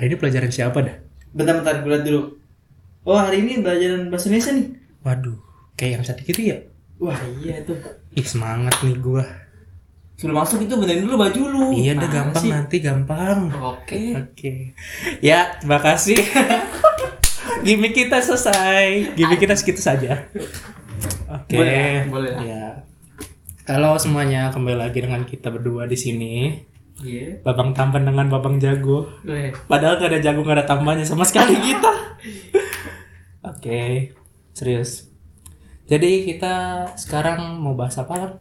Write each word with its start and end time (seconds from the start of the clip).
Hari 0.00 0.08
ini 0.08 0.16
pelajaran 0.16 0.48
siapa 0.48 0.80
dah? 0.80 0.96
Bentar-bentar 1.36 1.84
gue 1.84 1.92
liat 1.92 2.04
dulu. 2.08 2.22
Oh 3.04 3.20
hari 3.20 3.44
ini 3.44 3.60
pelajaran 3.60 4.08
bahasa 4.08 4.32
Indonesia 4.32 4.56
nih. 4.56 4.66
Waduh, 5.04 5.36
kayak 5.76 5.92
yang 5.92 6.04
satu 6.08 6.24
gitu 6.24 6.40
ya? 6.40 6.56
Wah 6.96 7.20
iya 7.44 7.60
tuh. 7.68 7.76
Ih 8.16 8.24
semangat 8.24 8.80
nih 8.80 8.96
gua. 8.96 9.28
Sebelum 10.16 10.40
masuk 10.40 10.64
itu 10.64 10.72
benerin 10.80 11.04
dulu 11.04 11.20
baju 11.20 11.40
lu. 11.52 11.66
Iya 11.76 12.00
udah 12.00 12.10
gampang 12.16 12.40
sih? 12.40 12.48
nanti 12.48 12.76
gampang. 12.80 13.52
Oke. 13.60 14.16
Oke. 14.16 14.52
Ya, 15.20 15.60
terima 15.60 15.84
kasih. 15.84 16.16
Gimik 17.68 17.92
kita 17.92 18.24
selesai. 18.24 19.12
Gimik 19.20 19.36
kita 19.36 19.52
segitu 19.52 19.84
saja. 19.84 20.32
Oke. 21.28 21.60
Boleh 21.60 21.76
lah, 21.76 22.04
boleh 22.08 22.30
lah. 22.32 22.40
Ya. 22.48 22.64
Kalau 23.68 24.00
semuanya 24.00 24.48
kembali 24.48 24.80
lagi 24.80 25.04
dengan 25.04 25.28
kita 25.28 25.52
berdua 25.52 25.84
di 25.84 26.00
sini. 26.00 26.56
Iya. 27.00 27.40
Babang 27.40 27.72
tampan 27.72 28.04
dengan 28.04 28.26
Babang 28.26 28.58
Jago. 28.58 29.08
Boleh. 29.22 29.54
Padahal 29.64 29.96
gak 29.96 30.10
ada 30.10 30.20
jago 30.20 30.42
gak 30.42 30.58
ada 30.60 30.66
tambahnya 30.66 31.02
sama 31.02 31.24
sekali 31.24 31.56
kita. 31.66 31.92
Oke, 33.40 34.12
serius. 34.52 35.08
Jadi 35.86 36.22
kita 36.24 36.54
sekarang 36.94 37.56
mau 37.56 37.72
bahas 37.72 37.96
apa? 37.96 38.38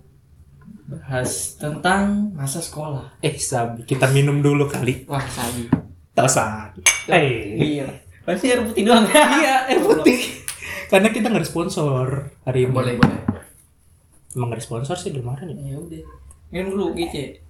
Bahas 0.85 1.55
tentang 1.55 2.33
masa 2.33 2.59
sekolah. 2.59 3.21
Eh, 3.21 3.37
Sabi, 3.37 3.85
kita 3.85 4.09
minum 4.09 4.41
dulu 4.41 4.65
kali. 4.65 5.05
Wah 5.05 5.23
sabi. 5.23 5.69
Tak 6.11 6.25
usah. 6.25 6.73
Eh, 7.07 7.57
Iya. 7.57 7.87
Pasti 8.21 8.51
air 8.51 8.61
putih 8.61 8.83
doang. 8.83 9.07
iya, 9.39 9.65
air 9.65 9.79
putih. 9.79 10.19
Karena 10.89 11.09
kita 11.09 11.29
nggak 11.29 11.47
sponsor 11.47 12.33
hari 12.43 12.65
ini. 12.65 12.73
boleh 12.73 12.93
boleh. 12.97 13.21
Emang 14.35 14.53
nggak 14.53 14.61
sponsor 14.61 14.93
sih 14.93 15.09
kemarin 15.09 15.49
ya? 15.55 15.73
Ya 15.73 15.77
udah. 15.79 16.03
Minum 16.51 16.67
dulu 16.69 16.85
Gice. 16.93 17.41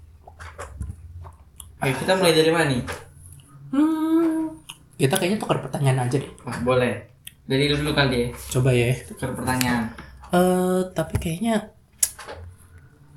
Oke 1.79 1.93
kita 1.95 2.11
mulai 2.13 2.33
dari 2.33 2.51
mana 2.51 2.65
nih? 2.67 2.83
Hmm, 3.69 4.51
kita 4.95 5.15
kayaknya 5.15 5.39
tukar 5.39 5.59
pertanyaan 5.59 6.03
aja 6.03 6.17
deh. 6.17 6.31
Wah 6.41 6.59
boleh. 6.59 7.07
Dari 7.43 7.65
lu 7.65 7.75
dulu 7.77 7.91
kali 7.93 8.15
ya. 8.19 8.27
Coba 8.51 8.69
ya. 8.71 8.91
Tukar 9.05 9.31
pertanyaan. 9.31 9.95
Eh, 10.29 10.79
tapi 10.91 11.15
kayaknya 11.17 11.71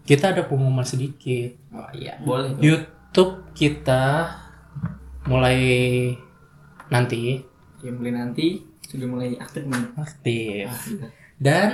kita 0.02 0.30
ada 0.30 0.42
pengumuman 0.42 0.82
sedikit. 0.82 1.58
Oh 1.70 1.90
iya 1.92 2.16
boleh. 2.18 2.54
YouTube 2.56 3.50
kita 3.52 4.30
mulai 5.24 5.58
nanti 6.88 7.38
Ya 7.78 7.90
mulai 7.90 8.12
nanti 8.12 8.62
sudah 8.84 9.06
mulai 9.06 9.34
aktif 9.36 9.62
nih. 9.64 9.84
aktif 9.96 10.66
Ah, 10.66 10.78
iya. 10.86 11.06
dan 11.36 11.70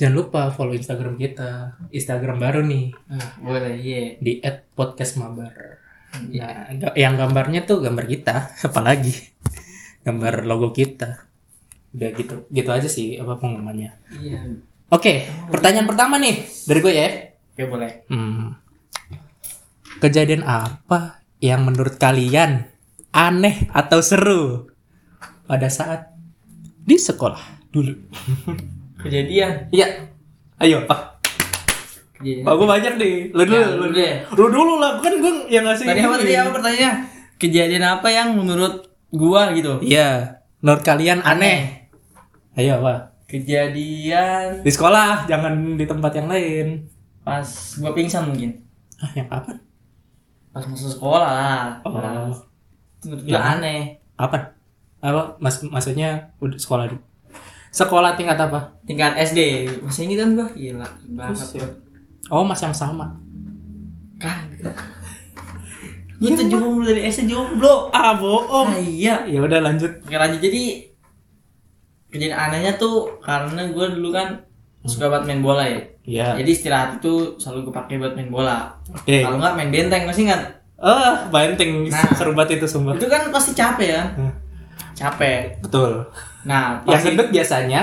jangan 0.00 0.16
lupa 0.16 0.48
follow 0.48 0.72
Instagram 0.72 1.20
kita 1.20 1.76
Instagram 1.92 2.40
baru 2.40 2.64
nih 2.64 2.96
Ah, 3.12 3.36
boleh 3.36 3.76
iya. 3.76 4.16
di 4.16 4.40
@podcastmabar. 4.72 5.76
Iya. 6.32 6.72
Nah, 6.80 6.96
yang 6.96 7.20
gambarnya 7.20 7.68
tuh 7.68 7.84
gambar 7.84 8.08
kita, 8.08 8.48
apalagi 8.66 9.12
gambar 10.00 10.48
logo 10.48 10.72
kita. 10.72 11.28
Udah 11.92 12.08
gitu, 12.16 12.48
gitu 12.48 12.70
aja 12.72 12.88
sih 12.88 13.20
apa 13.20 13.36
pengumumannya. 13.36 13.92
Iya. 14.24 14.40
Oke, 14.88 15.28
pertanyaan 15.52 15.86
pertama 15.86 16.16
nih 16.16 16.48
dari 16.64 16.80
gue 16.80 16.92
ya. 16.96 17.08
Oke 17.52 17.62
boleh. 17.68 18.08
Hmm. 18.08 18.56
Kejadian 20.00 20.48
apa 20.48 21.20
yang 21.44 21.68
menurut 21.68 22.00
kalian 22.00 22.72
aneh 23.12 23.68
atau 23.70 24.00
seru 24.00 24.72
pada 25.44 25.68
saat 25.68 26.08
di 26.88 26.96
sekolah 26.96 27.68
dulu? 27.68 27.94
Kejadian. 29.00 29.52
Iya. 29.70 29.88
Ayo, 30.56 30.84
Pak. 30.84 31.00
Kejadian. 32.16 32.44
Pak 32.44 32.54
gue 32.54 32.66
banyak 32.68 32.92
nih. 32.96 33.14
Lu 33.32 33.42
dulu, 33.42 33.56
Ya, 33.56 33.66
lu, 33.66 33.76
lu 33.80 33.86
deh. 33.90 34.12
lu 34.30 34.46
dulu 34.48 34.72
lah. 34.76 34.92
Kan 35.00 35.14
gue 35.18 35.32
yang 35.48 35.64
ngasih. 35.64 35.84
Tadi 35.84 36.00
apa 36.00 36.16
tadi 36.16 36.34
apa 36.34 36.50
pertanyaannya? 36.52 36.92
Kejadian 37.36 37.84
apa 37.86 38.08
yang 38.08 38.36
menurut 38.36 38.84
gua 39.08 39.48
gitu? 39.50 39.80
Iya. 39.80 40.40
Menurut 40.60 40.84
kalian 40.84 41.24
aneh. 41.24 41.88
Ayo, 42.52 42.76
Pak. 42.78 43.24
Kejadian 43.24 44.60
Di 44.60 44.68
sekolah, 44.68 45.24
jangan 45.24 45.54
di 45.74 45.86
tempat 45.86 46.12
yang 46.14 46.28
lain. 46.28 46.84
pas 47.20 47.44
gua 47.78 47.92
pingsan 47.92 48.28
mungkin. 48.28 48.60
Ah, 48.96 49.08
yang 49.14 49.24
kapan? 49.26 49.56
Pas 50.50 50.64
masuk 50.66 50.90
sekolah 50.90 51.30
lah. 51.30 51.64
Oh, 51.82 51.96
Menurut 53.00 53.24
Ya. 53.24 53.56
aneh. 53.56 53.96
kapan? 54.12 54.52
Apa? 55.00 55.40
Mas, 55.40 55.64
maksudnya 55.64 56.36
udah 56.36 56.60
sekolah 56.60 56.84
Sekolah 57.70 58.18
tingkat 58.18 58.34
apa? 58.34 58.74
Tingkat 58.82 59.14
SD. 59.16 59.38
Masih 59.80 60.10
ini 60.10 60.14
kan 60.14 60.34
gua 60.34 60.46
gila 60.50 60.86
banget. 61.14 61.38
Buset. 61.38 61.70
Oh, 62.28 62.42
mas 62.42 62.58
yang 62.58 62.74
sama. 62.74 63.14
Kan. 64.18 64.50
Gua 66.20 66.30
tuh 66.34 66.46
jomblo 66.46 66.84
dari 66.84 67.06
SD 67.06 67.30
jomblo. 67.30 67.88
Ah, 67.90 68.12
bohong. 68.12 68.74
Ah, 68.74 68.78
iya. 68.78 69.22
Ya 69.24 69.40
udah 69.40 69.62
lanjut. 69.62 70.02
Oke 70.02 70.14
lanjut 70.14 70.42
jadi 70.42 70.90
kejadian 72.10 72.34
anehnya 72.34 72.74
tuh 72.74 73.22
karena 73.22 73.70
gue 73.70 73.86
dulu 73.94 74.10
kan 74.10 74.42
suka 74.82 75.06
banget 75.06 75.30
main 75.30 75.42
bola 75.46 75.62
ya. 75.62 75.80
Iya. 76.02 76.28
Jadi 76.42 76.50
istirahat 76.50 76.98
itu 76.98 77.38
selalu 77.38 77.70
gue 77.70 77.74
pakai 77.78 78.02
buat 78.02 78.18
main 78.18 78.28
bola. 78.28 78.74
Oke. 78.90 79.22
Kalau 79.22 79.38
nggak 79.38 79.54
main 79.54 79.70
benteng 79.70 80.10
masih 80.10 80.26
nggak? 80.26 80.42
Ah, 80.80 81.30
benteng 81.30 81.86
Nah. 81.86 82.10
seru 82.18 82.34
banget 82.34 82.58
itu 82.58 82.66
sumpah. 82.66 82.98
Itu 82.98 83.06
kan 83.06 83.30
pasti 83.30 83.54
capek 83.54 83.88
ya. 83.94 84.02
Hmm. 84.18 84.32
Capek. 84.92 85.62
Betul. 85.62 86.02
Nah, 86.42 86.80
Yang 86.84 87.02
gendut 87.06 87.28
biasanya 87.30 87.82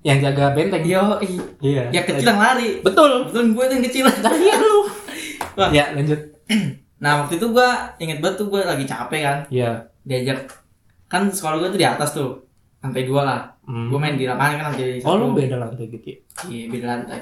yang 0.00 0.18
jaga 0.18 0.52
benteng. 0.52 0.82
yo 0.82 1.18
Iya. 1.60 1.90
ya 1.90 2.00
kecil 2.02 2.24
yang 2.24 2.40
lari. 2.40 2.80
Betul. 2.80 3.28
Betul 3.28 3.52
gue 3.52 3.64
yang 3.68 3.82
kecil. 3.82 4.04
Iya 4.40 4.56
lu. 4.56 4.78
Wah. 5.56 5.70
Ya, 5.70 5.92
lanjut. 5.92 6.20
Nah 7.00 7.24
waktu 7.24 7.40
itu 7.40 7.48
gue 7.48 7.68
inget 7.96 8.20
banget 8.20 8.36
tuh 8.36 8.48
gue 8.48 8.60
lagi 8.60 8.84
capek 8.84 9.20
kan. 9.22 9.38
Iya. 9.48 9.88
Diajak 10.02 10.52
kan 11.08 11.26
sekolah 11.26 11.56
gue 11.58 11.68
tuh 11.72 11.80
di 11.80 11.88
atas 11.88 12.12
tuh 12.12 12.44
lantai 12.78 13.08
dua 13.08 13.24
lah. 13.24 13.40
Hmm. 13.64 13.88
Gue 13.88 13.96
main 13.96 14.20
di 14.20 14.28
lapangan 14.28 14.52
kan 14.54 14.64
lantai 14.68 15.00
Oh, 15.00 15.16
lu 15.16 15.32
beda 15.32 15.56
lantai 15.56 15.88
gitu 15.88 16.06
ya. 16.06 16.18
Iya 16.44 16.64
beda 16.68 16.86
lantai. 16.86 17.20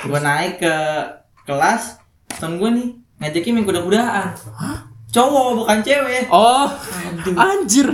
Gue 0.00 0.16
naik 0.18 0.60
ke 0.60 0.74
kelas, 1.44 2.00
temen 2.34 2.56
gue 2.56 2.70
nih 2.70 2.88
ngajakin 3.20 3.52
main 3.52 3.64
kuda-kudaan. 3.64 4.26
Cowok 5.08 5.46
bukan 5.60 5.78
cewek. 5.80 6.24
Oh, 6.28 6.64
Aduh. 6.68 7.36
anjir. 7.36 7.88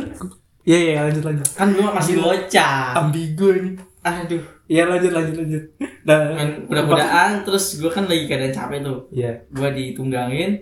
Iya, 0.65 0.79
iya, 0.81 0.99
lanjut 1.03 1.23
lanjut. 1.23 1.49
Kan 1.53 1.69
gue 1.71 1.85
masih 1.85 2.15
bocah. 2.19 2.97
Ambigu 2.97 3.49
ini. 3.53 3.71
Aduh. 4.01 4.41
Iya, 4.65 4.83
lanjut 4.87 5.13
lanjut 5.13 5.37
lanjut. 5.39 5.65
Nah, 6.03 6.33
Main 6.33 6.65
kuda-kudaan 6.65 7.45
terus 7.45 7.77
gue 7.77 7.89
kan 7.89 8.05
lagi 8.05 8.25
keadaan 8.25 8.49
capek 8.51 8.79
tuh. 8.81 8.99
Iya, 9.11 9.45
Gue 9.51 9.69
ditunggangin. 9.71 10.57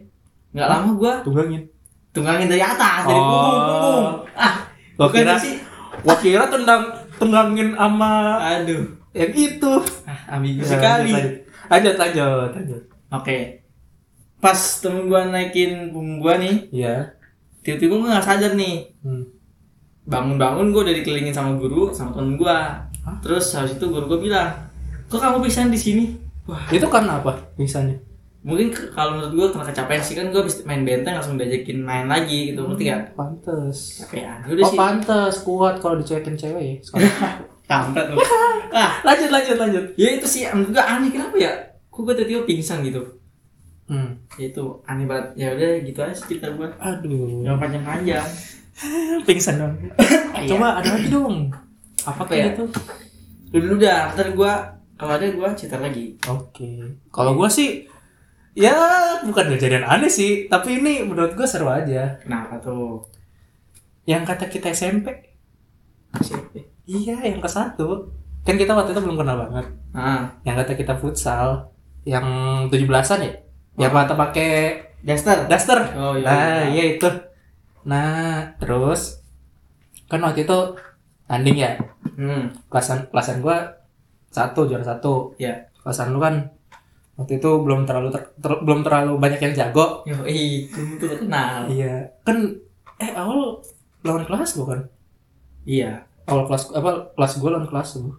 Nggak 0.50 0.68
lama 0.68 0.90
gue 0.92 1.12
tunggangin. 1.22 1.62
tunggangin 2.12 2.44
dari 2.44 2.60
atas 2.60 3.02
dari 3.04 3.14
Oh. 3.14 3.24
punggung 3.24 3.62
punggung. 3.64 4.06
Ah, 4.36 4.54
Gua 4.92 5.08
kira 5.08 5.32
sih. 5.34 5.56
gua 5.98 6.12
kira 6.14 6.44
tendang 6.44 6.84
tenggangin 7.16 7.72
sama 7.72 8.36
Aduh. 8.52 8.84
yang 9.12 9.32
itu. 9.32 9.72
Ah, 10.04 10.36
ambigu 10.36 10.60
Ya, 10.60 10.68
sekali. 10.68 11.12
Lanjut, 11.70 11.94
lanjut, 11.96 12.50
lanjut. 12.52 12.82
Oke. 13.08 13.38
Pas 14.36 14.58
temen 14.76 15.06
gue 15.06 15.20
naikin 15.26 15.88
punggung 15.88 16.18
gue 16.18 16.34
nih, 16.36 16.56
Iya. 16.70 16.96
tiba-tiba 17.62 17.94
gue 17.96 18.10
nggak 18.10 18.26
sadar 18.26 18.52
nih. 18.52 18.92
Hmm. 19.00 19.24
Bangun-bangun 20.04 20.66
gue 20.68 20.82
udah 20.82 20.94
dikelilingin 20.94 21.30
sama 21.30 21.54
guru 21.54 21.90
sama 21.90 22.10
temen 22.12 22.34
gue 22.34 22.56
terus 23.18 23.46
habis 23.52 23.72
itu 23.72 23.84
guru 23.84 24.06
gue 24.08 24.20
bilang 24.24 24.50
kok 25.06 25.16
kamu 25.16 25.38
pingsan 25.40 25.68
di 25.68 25.76
sini 25.76 26.04
wah 26.42 26.66
Itu 26.68 26.86
karena 26.86 27.18
apa? 27.18 27.38
Misalnya. 27.54 27.94
mungkin 28.42 28.68
kalau 28.90 29.14
menurut 29.14 29.32
gue 29.32 29.46
karena 29.52 29.66
kecapean 29.68 30.02
sih 30.02 30.14
kan 30.14 30.26
gue 30.26 30.40
habis 30.40 30.62
main 30.62 30.82
benteng 30.82 31.14
langsung 31.14 31.38
diajakin 31.38 31.78
main 31.78 32.06
lagi 32.06 32.50
gitu 32.50 32.66
ngerti 32.66 32.82
gak 32.84 33.14
Pantes. 33.14 34.02
kecapean 34.02 34.38
udah 34.44 34.58
Oh, 34.58 34.66
sih 34.66 34.76
pantes 34.76 35.34
kuat 35.40 35.74
kalau 35.78 35.94
dicuekin 35.96 36.34
cewek 36.34 36.62
ya. 36.64 36.74
kampret 37.70 38.06
lu 38.08 38.18
ah 38.74 38.98
lanjut, 39.02 39.30
lanjut, 39.30 39.56
lanjut. 39.56 39.84
ya 39.94 40.08
itu 40.12 40.26
sih 40.26 40.42
menurut 40.48 40.74
gue 40.74 40.82
aneh 40.82 41.08
kenapa 41.08 41.36
ya 41.36 41.52
kok 41.86 42.00
gue 42.00 42.14
tiba-tiba 42.16 42.42
pingsan 42.44 42.82
gitu 42.82 43.02
Hmm. 43.82 44.14
Ya 44.32 44.48
itu 44.48 44.62
aneh 44.84 45.04
banget 45.04 45.36
ya 45.36 45.52
udah 45.52 45.70
gitu 45.80 45.98
aja 46.00 46.14
sih 46.14 46.26
cerita 46.28 46.48
gue 46.48 46.64
Aduh. 46.80 47.44
yang 47.44 47.58
panjang-panjang 47.58 48.24
Pingsan 49.26 49.56
dong. 49.58 49.74
Coba 50.48 50.80
ada 50.80 50.90
lagi 50.92 51.08
dong. 51.08 51.52
Apa 52.02 52.22
ya? 52.26 52.50
kayak 52.50 52.58
itu? 52.58 52.64
Lu 53.52 53.58
dulu 53.60 53.74
dah 53.78 54.10
ntar 54.10 54.32
gue 54.32 54.52
kalau 54.96 55.12
ada 55.12 55.26
gue 55.26 55.48
cerita 55.54 55.76
lagi 55.76 56.16
Oke. 56.24 56.78
Kalau 57.08 57.34
gua 57.34 57.46
sih 57.46 57.84
ya 58.52 58.72
bukan 59.22 59.48
kejadian 59.50 59.82
aneh 59.82 60.08
sih, 60.08 60.46
tapi 60.46 60.78
ini 60.78 61.02
menurut 61.02 61.32
gua 61.32 61.44
seru 61.44 61.66
aja. 61.66 62.16
kenapa 62.18 62.56
tuh 62.58 63.00
Yang 64.02 64.22
kata 64.26 64.44
kita 64.48 64.68
SMP. 64.70 65.08
siapa 66.18 66.58
Iya, 66.82 67.22
yang 67.22 67.38
ke 67.38 67.46
satu. 67.46 68.10
Kan 68.42 68.58
kita 68.58 68.74
waktu 68.74 68.90
itu 68.90 69.00
belum 69.00 69.16
kenal 69.16 69.38
banget. 69.38 69.70
ah 69.92 70.26
Yang 70.42 70.66
kata 70.66 70.72
kita 70.74 70.94
futsal 70.98 71.70
yang 72.02 72.26
17-an 72.66 73.20
ya? 73.22 73.32
Yang 73.78 73.92
kata 73.94 74.12
pakai 74.18 74.50
Daster 75.02 75.46
daster. 75.46 75.78
Oh, 75.94 76.14
iya, 76.14 76.26
Nah, 76.26 76.60
iya. 76.66 76.66
iya 76.72 76.84
itu. 76.94 77.08
Nah, 77.84 78.54
terus 78.56 79.20
kan 80.06 80.20
waktu 80.20 80.42
itu 80.42 80.58
tanding 81.24 81.56
ya. 81.56 81.72
hmm 82.12 82.68
Kelasan 82.68 83.08
kelasan 83.08 83.40
gua 83.40 83.58
satu 84.28 84.64
juara 84.64 84.82
satu. 84.82 85.32
ya 85.36 85.52
Kelasan 85.78 86.10
lu 86.10 86.18
kan 86.18 86.46
waktu 87.14 87.36
itu 87.36 87.50
belum 87.58 87.84
terlalu 87.84 88.08
ter- 88.10 88.32
ter- 88.34 88.62
belum 88.62 88.80
terlalu 88.80 89.16
banyak 89.16 89.40
yang 89.40 89.54
jago 89.54 90.00
Yo, 90.02 90.16
itu 90.24 90.72
terkenal. 90.98 91.68
iya 91.68 92.08
kan 92.22 92.40
eh 92.96 93.12
awal 93.12 93.60
lawan 94.00 94.24
kelas 94.24 94.54
gua 94.54 94.66
kan 94.70 94.80
Iya. 95.62 96.02
awal 96.24 96.46
kelas 96.46 96.72
apa 96.72 96.90
kelas 97.12 97.32
gua 97.36 97.50
lawan 97.52 97.66
kelas 97.66 97.98
lu 97.98 98.10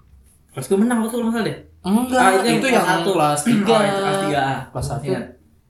Kelas 0.53 0.69
gue 0.69 0.77
menang 0.77 1.01
waktu 1.01 1.17
lu 1.17 1.33
deh. 1.33 1.57
enggak 1.81 2.21
Ah, 2.21 2.45
itu, 2.45 2.67
yang 2.69 2.85
satu. 2.85 3.17
kelas 3.17 3.41
tiga 3.41 3.73
Oh, 3.73 3.81
itu 3.81 3.97
kelas 3.97 4.19
tiga. 4.21 4.43
Kelas 4.69 4.85
satu 4.87 5.03
Iya. 5.03 5.21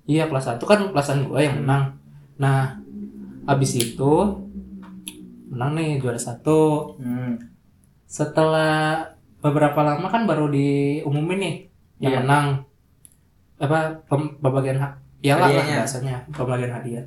iya 0.03 0.23
kelas 0.27 0.45
satu 0.45 0.63
kan 0.65 0.79
kelasan 0.91 1.17
gua 1.23 1.39
yang 1.39 1.55
menang 1.57 1.95
nah 2.35 2.75
abis 3.43 3.71
itu 3.75 4.13
menang 5.49 5.71
nih 5.75 5.89
juara 5.99 6.17
satu. 6.17 6.93
Hmm. 6.97 7.37
setelah 8.03 9.01
beberapa 9.41 9.81
lama 9.81 10.05
kan 10.05 10.29
baru 10.29 10.45
diumumin 10.45 11.39
nih 11.41 11.55
yang 11.97 12.13
Iya. 12.13 12.19
menang. 12.21 12.47
Apa 13.57 14.05
pem- 14.05 14.37
pembagian 14.37 14.77
hak 14.77 14.93
ya 15.17 15.33
lah 15.33 15.49
bahasanya 15.49 16.21
pembagian 16.29 16.69
hadiah. 16.69 17.05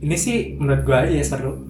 Ini 0.00 0.16
sih 0.16 0.56
menurut 0.56 0.80
gua 0.82 1.04
aja 1.04 1.12
ya 1.12 1.20
seru. 1.20 1.60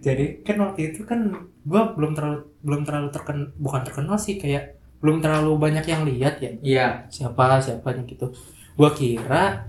Jadi 0.00 0.40
kan 0.40 0.56
waktu 0.64 0.94
itu 0.94 1.04
kan 1.04 1.28
gua 1.68 1.92
belum 1.92 2.16
terlalu 2.16 2.40
belum 2.64 2.88
terlalu 2.88 3.08
terken 3.12 3.52
bukan 3.60 3.84
terkenal 3.84 4.16
sih 4.16 4.40
kayak 4.40 4.80
belum 5.04 5.20
terlalu 5.20 5.60
banyak 5.60 5.84
yang 5.84 6.08
lihat 6.08 6.40
ya. 6.40 6.50
Iya. 6.64 6.86
siapa 7.12 7.60
siapanya 7.60 8.00
gitu. 8.08 8.32
Gua 8.80 8.96
kira 8.96 9.68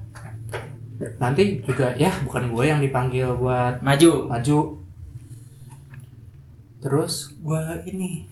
nanti 1.17 1.61
juga 1.61 1.93
ya 1.93 2.09
bukan 2.21 2.49
gue 2.49 2.63
yang 2.65 2.79
dipanggil 2.79 3.33
buat 3.33 3.79
Maju. 3.81 4.27
maju. 4.27 4.59
Terus 6.77 7.33
gua 7.41 7.81
ini 7.83 8.23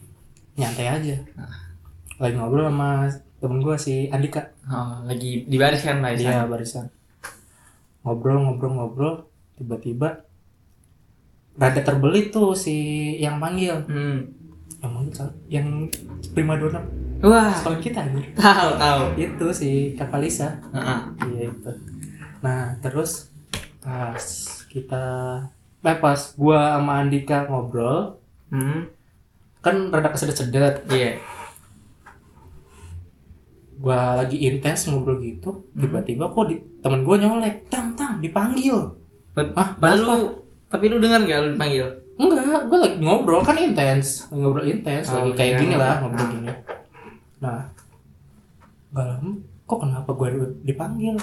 nyantai 0.56 0.88
aja. 0.88 1.16
Lagi 2.16 2.36
ngobrol 2.38 2.70
sama 2.70 3.10
temen 3.38 3.60
gua 3.60 3.76
si 3.76 4.08
Andika. 4.08 4.54
Oh, 4.66 5.02
lagi 5.04 5.44
di 5.46 5.58
baris 5.58 5.82
kan 5.82 6.00
barisan. 6.00 6.32
dia 6.32 6.46
barisan. 6.46 6.86
Ngobrol 8.02 8.38
ngobrol 8.40 8.72
ngobrol 8.74 9.14
tiba-tiba 9.58 10.22
rada 11.56 11.82
terbelit 11.82 12.30
tuh 12.30 12.54
si 12.54 12.76
yang 13.18 13.42
panggil. 13.42 13.82
Hmm. 13.86 14.20
yang 14.84 14.92
manggil 14.94 15.26
yang 15.50 15.68
primadona 16.38 16.78
Wah, 17.26 17.50
sekolah 17.58 17.80
kita 17.82 18.06
tahu 18.38 18.70
tahu. 18.78 19.04
itu 19.18 19.46
si 19.50 19.70
kakak 19.98 20.22
Lisa 20.22 20.62
Heeh. 20.70 21.00
iya 21.26 21.50
itu 21.50 21.72
nah 22.46 22.78
terus 22.78 23.34
pas 23.82 24.22
kita 24.68 25.06
eh, 25.82 25.98
pas 25.98 26.20
gua 26.36 26.78
sama 26.78 27.02
Andika 27.02 27.46
ngobrol 27.46 28.22
Hmm. 28.46 28.86
kan 29.60 29.90
rada 29.90 30.10
kesedet-sedet 30.10 30.86
Iya. 30.88 31.18
gua 33.76 34.16
lagi 34.16 34.38
intens 34.40 34.86
ngobrol 34.86 35.20
gitu 35.20 35.66
tiba-tiba 35.74 36.30
kok 36.30 36.46
di, 36.48 36.56
temen 36.80 37.02
gua 37.02 37.18
nyolek 37.18 37.68
tang 37.68 37.92
tang 37.94 38.22
dipanggil 38.22 38.94
Ah, 39.36 39.76
lu 39.94 40.32
tapi 40.66 40.88
lu 40.88 40.96
dengar 40.96 41.20
nggak 41.20 41.40
lu 41.42 41.50
dipanggil? 41.54 41.88
enggak 42.16 42.62
gua 42.66 42.78
lagi 42.80 42.98
ngobrol 42.98 43.42
kan 43.42 43.58
intens 43.58 44.30
ngobrol 44.30 44.64
intens 44.64 45.10
Oh, 45.10 45.20
lagi 45.20 45.32
kayak 45.36 45.52
iya. 45.52 45.60
gini 45.60 45.76
lah 45.76 45.96
ngobrol 46.00 46.28
gini 46.30 46.52
nah 47.36 47.68
gak 48.92 49.06
lama 49.06 49.32
kok 49.66 49.80
kenapa 49.82 50.10
gua 50.14 50.28
dipanggil 50.64 51.16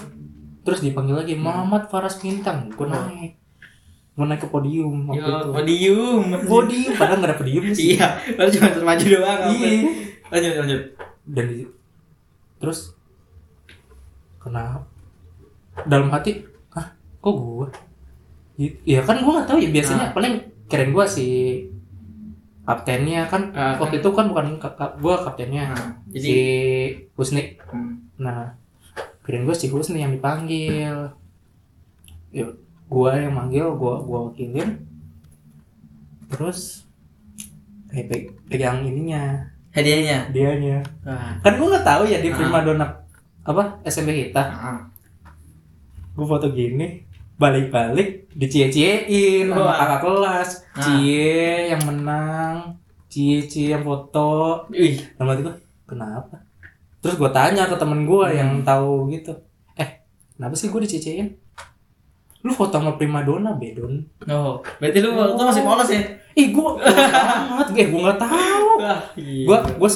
terus 0.63 0.81
dipanggil 0.81 1.17
lagi 1.17 1.35
Muhammad 1.35 1.87
Faras 1.87 2.17
Bintang 2.17 2.71
Oh. 2.73 2.87
naik 2.87 3.35
gua 4.13 4.27
naik 4.27 4.41
ke 4.41 4.49
podium 4.49 5.07
waktu 5.07 5.21
Yo, 5.21 5.35
itu 5.35 5.51
podium. 5.51 6.23
podium 6.45 6.93
padahal 6.95 7.17
nggak 7.19 7.31
ada 7.31 7.39
podium 7.39 7.65
sih 7.71 7.97
Iya, 7.97 8.07
baru 8.35 8.49
cuma 8.51 8.69
maju 8.85 9.07
doang. 9.09 9.41
Iya. 9.51 9.71
Lanjut 10.29 10.53
lanjut. 10.59 10.83
dan 11.25 11.45
di- 11.47 11.71
terus 12.57 12.93
kenapa 14.37 14.85
dalam 15.83 16.09
hati 16.09 16.43
ah 16.71 16.87
kok 17.19 17.33
gua 17.33 17.69
I- 18.55 18.77
ya 18.85 19.01
kan 19.01 19.19
gua 19.19 19.39
nggak 19.39 19.49
tahu 19.49 19.59
ya 19.59 19.71
biasanya 19.71 20.07
Ah. 20.07 20.13
paling 20.13 20.35
keren 20.67 20.91
gua 20.91 21.05
si 21.05 21.27
kaptennya 22.63 23.27
kan 23.27 23.51
Ah, 23.53 23.75
waktu 23.77 23.99
itu 23.99 24.09
kan 24.09 24.29
bukan 24.29 24.57
ka- 24.57 24.73
ka- 24.73 24.95
gua 24.97 25.19
kaptennya 25.21 25.73
Nah, 25.73 25.99
si 26.13 26.35
Husni 27.13 27.59
hmm. 27.65 28.19
nah 28.19 28.55
keren 29.23 29.43
gua 29.43 29.55
si 29.55 29.67
Husni 29.67 29.99
yang 29.99 30.11
dipanggil 30.11 31.11
ya 32.31 32.47
gua 32.87 33.11
yang 33.15 33.33
manggil 33.33 33.73
gua 33.73 33.99
gua 33.99 34.29
wakilin 34.29 34.83
terus 36.29 36.89
kayak 37.87 38.07
pe- 38.09 38.33
pegang 38.49 38.81
ininya 38.83 39.37
hadiahnya. 39.71 40.33
dianya 40.33 40.79
Wah. 41.03 41.37
kan 41.41 41.53
gue 41.55 41.67
nggak 41.67 41.87
tahu 41.87 42.03
ya 42.05 42.19
di 42.19 42.29
Ah. 42.29 42.37
primadona 42.37 42.87
apa 43.43 43.63
SMP 43.85 44.29
kita 44.29 44.43
Ah. 44.43 44.81
gue 46.13 46.25
foto 46.25 46.49
gini 46.49 47.05
balik-balik 47.37 48.33
dicie-ciein 48.33 49.49
sama 49.49 49.61
Wah. 49.63 49.77
kakak 49.77 50.01
kelas 50.03 50.51
Ah. 50.73 50.81
cie 50.81 51.37
yang 51.69 51.83
menang 51.85 52.57
cie 53.09 53.45
cie 53.45 53.73
yang 53.73 53.83
foto 53.83 54.65
Wih, 54.69 54.97
sama 55.15 55.37
itu 55.37 55.53
kenapa 55.85 56.41
terus 57.03 57.15
gue 57.15 57.31
tanya 57.31 57.67
ke 57.67 57.75
temen 57.75 58.03
gue 58.03 58.23
Hmm. 58.23 58.33
yang 58.33 58.51
tahu 58.63 59.11
gitu 59.11 59.35
eh 59.75 60.01
kenapa 60.33 60.55
sih 60.55 60.69
gue 60.69 60.81
dicie-ciein 60.81 61.29
lu 62.41 62.51
foto 62.51 62.75
sama 62.75 62.95
primadona 62.95 63.53
bedon 63.53 64.03
oh, 64.25 64.59
berarti 64.77 64.99
lu 64.99 65.13
waktu 65.13 65.33
itu 65.33 65.45
masih 65.45 65.63
polos 65.63 65.89
ya? 65.89 66.03
ih 66.33 66.49
gue 66.49 66.69
banget 66.75 67.69
gue 67.69 67.85
gue 67.89 68.01
nggak 68.01 68.21
tahu 68.21 68.69
iya. 69.15 69.45
gue 69.45 69.59
gue 69.77 69.91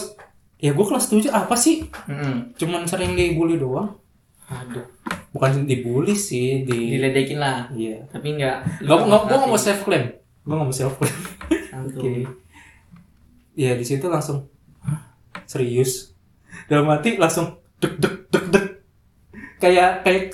ya 0.59 0.71
gue 0.71 0.85
kelas 0.85 1.07
7 1.09 1.27
apa 1.29 1.55
sih 1.55 1.83
Mm-mm. 2.07 2.55
cuman 2.55 2.83
sering 2.85 3.13
dibully 3.13 3.57
doang 3.57 3.99
Aduh, 4.47 4.87
bukan 5.31 5.67
dibully 5.67 6.15
sih 6.15 6.63
di 6.63 6.95
diledekin 6.95 7.37
lah. 7.37 7.67
iya 7.69 7.99
Tapi 8.07 8.31
enggak. 8.33 8.63
nggak 8.79 8.99
nggak 9.01 9.21
gue 9.25 9.37
nggak 9.37 9.49
mau 9.49 9.59
self 9.59 9.83
claim 9.83 10.07
gue 10.41 10.55
nggak 10.55 10.65
mau 10.65 10.73
self 10.73 10.95
claim 10.97 11.17
Oke. 11.83 11.99
oke 11.99 12.13
ya 13.55 13.75
di 13.75 13.83
situ 13.83 14.07
langsung 14.07 14.47
"Hah? 14.81 15.03
serius 15.45 16.15
dalam 16.67 16.87
hati 16.91 17.17
langsung 17.17 17.59
dek 17.79 17.95
dek 17.99 18.15
dek 18.29 18.45
dek 18.51 18.67
kayak 19.59 20.03
kayak 20.03 20.25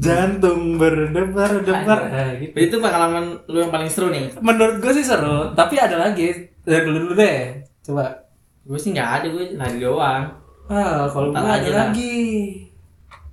jantung 0.00 0.80
berdebar 0.80 1.60
debar 1.60 2.00
gitu. 2.40 2.56
Itu 2.56 2.76
pengalaman 2.80 3.44
lu 3.52 3.60
yang 3.60 3.68
paling 3.68 3.90
seru 3.92 4.08
nih. 4.08 4.32
menurut 4.40 4.80
gue 4.80 4.92
sih 4.96 5.04
seru 5.04 5.52
tapi 5.52 5.76
ada 5.76 6.00
lagi 6.00 6.32
dari 6.64 6.82
dulu 6.84 6.98
dulu 7.08 7.14
deh 7.16 7.60
coba 7.84 8.16
Gue 8.60 8.76
sih 8.76 8.92
nggak 8.92 9.10
ada, 9.20 9.26
gue 9.26 9.44
lari 9.56 9.78
doang. 9.80 10.24
ah 10.70 11.08
kalau 11.10 11.32
gue 11.32 11.42
ada 11.42 11.64
lah. 11.64 11.78
lagi 11.88 12.14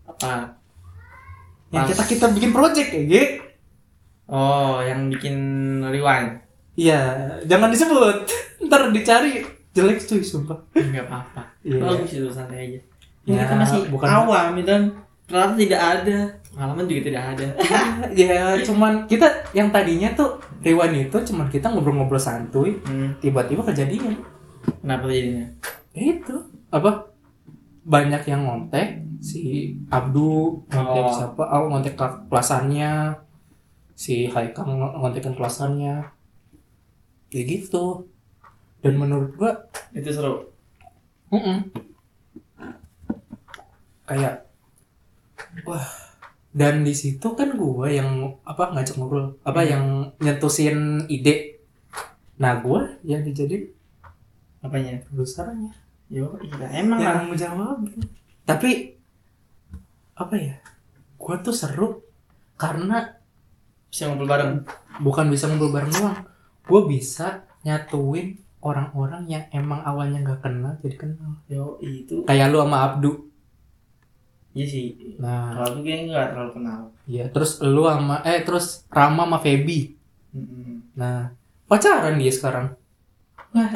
Apa? 0.08 0.56
yang 1.70 1.84
kita 1.84 2.04
kita 2.08 2.26
bikin 2.32 2.52
project 2.56 2.90
ya 2.90 3.02
Ge. 3.06 3.24
Oh, 4.28 4.84
yang 4.84 5.08
bikin 5.08 5.36
rewind. 5.88 6.44
Iya, 6.76 7.00
jangan 7.48 7.72
disebut. 7.72 8.28
Ntar 8.68 8.92
dicari 8.92 9.40
jelek 9.78 10.00
cuy, 10.02 10.20
sumpah. 10.20 10.58
Enggak 10.74 11.06
apa-apa. 11.06 11.42
Iya. 11.62 11.78
Bagus 11.80 12.12
itu 12.12 12.28
santai 12.28 12.58
aja. 12.66 12.80
Ya, 13.24 13.34
Ya, 13.34 13.42
kita 13.44 13.56
masih 13.56 13.80
bukan- 13.88 14.10
awam 14.10 14.52
itu 14.56 14.68
kan. 14.68 14.84
Ternyata 15.28 15.54
tidak 15.54 15.82
ada. 15.84 16.18
Pengalaman 16.50 16.86
juga 16.86 17.02
tidak 17.04 17.24
ada. 17.28 17.48
ya, 18.18 18.40
cuman 18.64 18.94
kita 19.06 19.28
yang 19.52 19.70
tadinya 19.70 20.10
tuh 20.12 20.30
rewind 20.60 21.06
itu 21.06 21.18
cuman 21.24 21.46
kita 21.48 21.68
ngobrol-ngobrol 21.68 22.18
santuy, 22.18 22.80
Hmm. 22.82 23.14
tiba-tiba 23.18 23.62
kejadian. 23.62 24.18
Kenapa 24.82 25.06
jadinya? 25.06 25.46
Ya 25.92 26.04
itu 26.14 26.36
apa? 26.70 27.12
Banyak 27.84 28.24
yang 28.26 28.42
ngontek 28.44 28.88
si 29.20 29.72
Abdu 29.88 30.64
ngontek 30.66 31.04
Oh. 31.04 31.14
siapa? 31.14 31.44
Oh, 31.46 31.68
ngontek 31.68 31.94
ke- 31.94 32.20
kelasannya. 32.28 33.16
Si 33.94 34.26
Haikal 34.26 34.64
ng- 34.66 34.96
ngontekin 34.98 35.34
kelasannya. 35.34 35.96
Ya 37.28 37.42
gitu. 37.44 38.08
Dan 38.80 38.94
menurut 38.96 39.34
gua 39.34 39.52
Itu 39.92 40.10
seru. 40.10 40.54
Mm-mm. 41.28 41.58
kayak 44.06 44.48
wah 45.64 45.84
dan 46.54 46.82
di 46.82 46.96
situ 46.96 47.36
kan 47.36 47.52
gue 47.52 47.88
yang 47.92 48.10
apa 48.42 48.72
ngajak 48.72 48.96
ngobrol 48.96 49.36
apa 49.44 49.60
Hmm. 49.60 49.68
yang 49.68 49.86
nyentusin 50.18 50.78
ide 51.08 51.60
nah 52.36 52.56
gue 52.56 52.80
yang 53.04 53.22
dijadiin 53.22 53.68
Apanya? 54.58 55.04
produsernya 55.04 55.76
Yo, 56.08 56.40
iya 56.40 56.80
emang 56.80 56.98
lah. 56.98 57.20
yang 57.20 57.28
menjawab 57.28 57.84
tapi 58.42 58.96
apa 60.16 60.36
ya 60.36 60.56
gue 61.14 61.36
tuh 61.44 61.52
seru 61.52 62.00
karena 62.56 63.12
Bisa 63.88 64.08
ngumpul 64.08 64.24
bareng. 64.26 64.64
bukan 64.98 65.28
bisa 65.28 65.46
ngobrol 65.46 65.72
bareng 65.74 65.92
doang 65.92 66.18
gue 66.64 66.82
bisa 66.88 67.44
nyatuin 67.62 68.40
orang-orang 68.68 69.24
yang 69.32 69.44
emang 69.56 69.80
awalnya 69.88 70.20
nggak 70.24 70.42
kenal 70.44 70.74
jadi 70.84 70.96
kenal 71.00 71.32
Yo, 71.48 71.80
itu. 71.80 72.28
kayak 72.28 72.52
lu 72.52 72.60
sama 72.64 72.78
Abdu 72.92 73.12
Iya 74.58 74.66
sih. 74.66 74.88
nah 75.22 75.54
Kalau 75.54 75.86
gue 75.86 76.10
nggak 76.10 76.34
terlalu 76.34 76.52
kenal. 76.58 76.90
Iya, 77.06 77.30
terus 77.30 77.62
lu 77.62 77.86
sama 77.86 78.26
eh 78.26 78.42
terus 78.42 78.90
Rama 78.90 79.30
sama 79.30 79.38
Feby. 79.38 79.94
Mm-mm. 80.34 80.98
Nah, 80.98 81.30
pacaran 81.70 82.18
dia 82.18 82.34
sekarang. 82.34 82.74
Wah. 83.54 83.70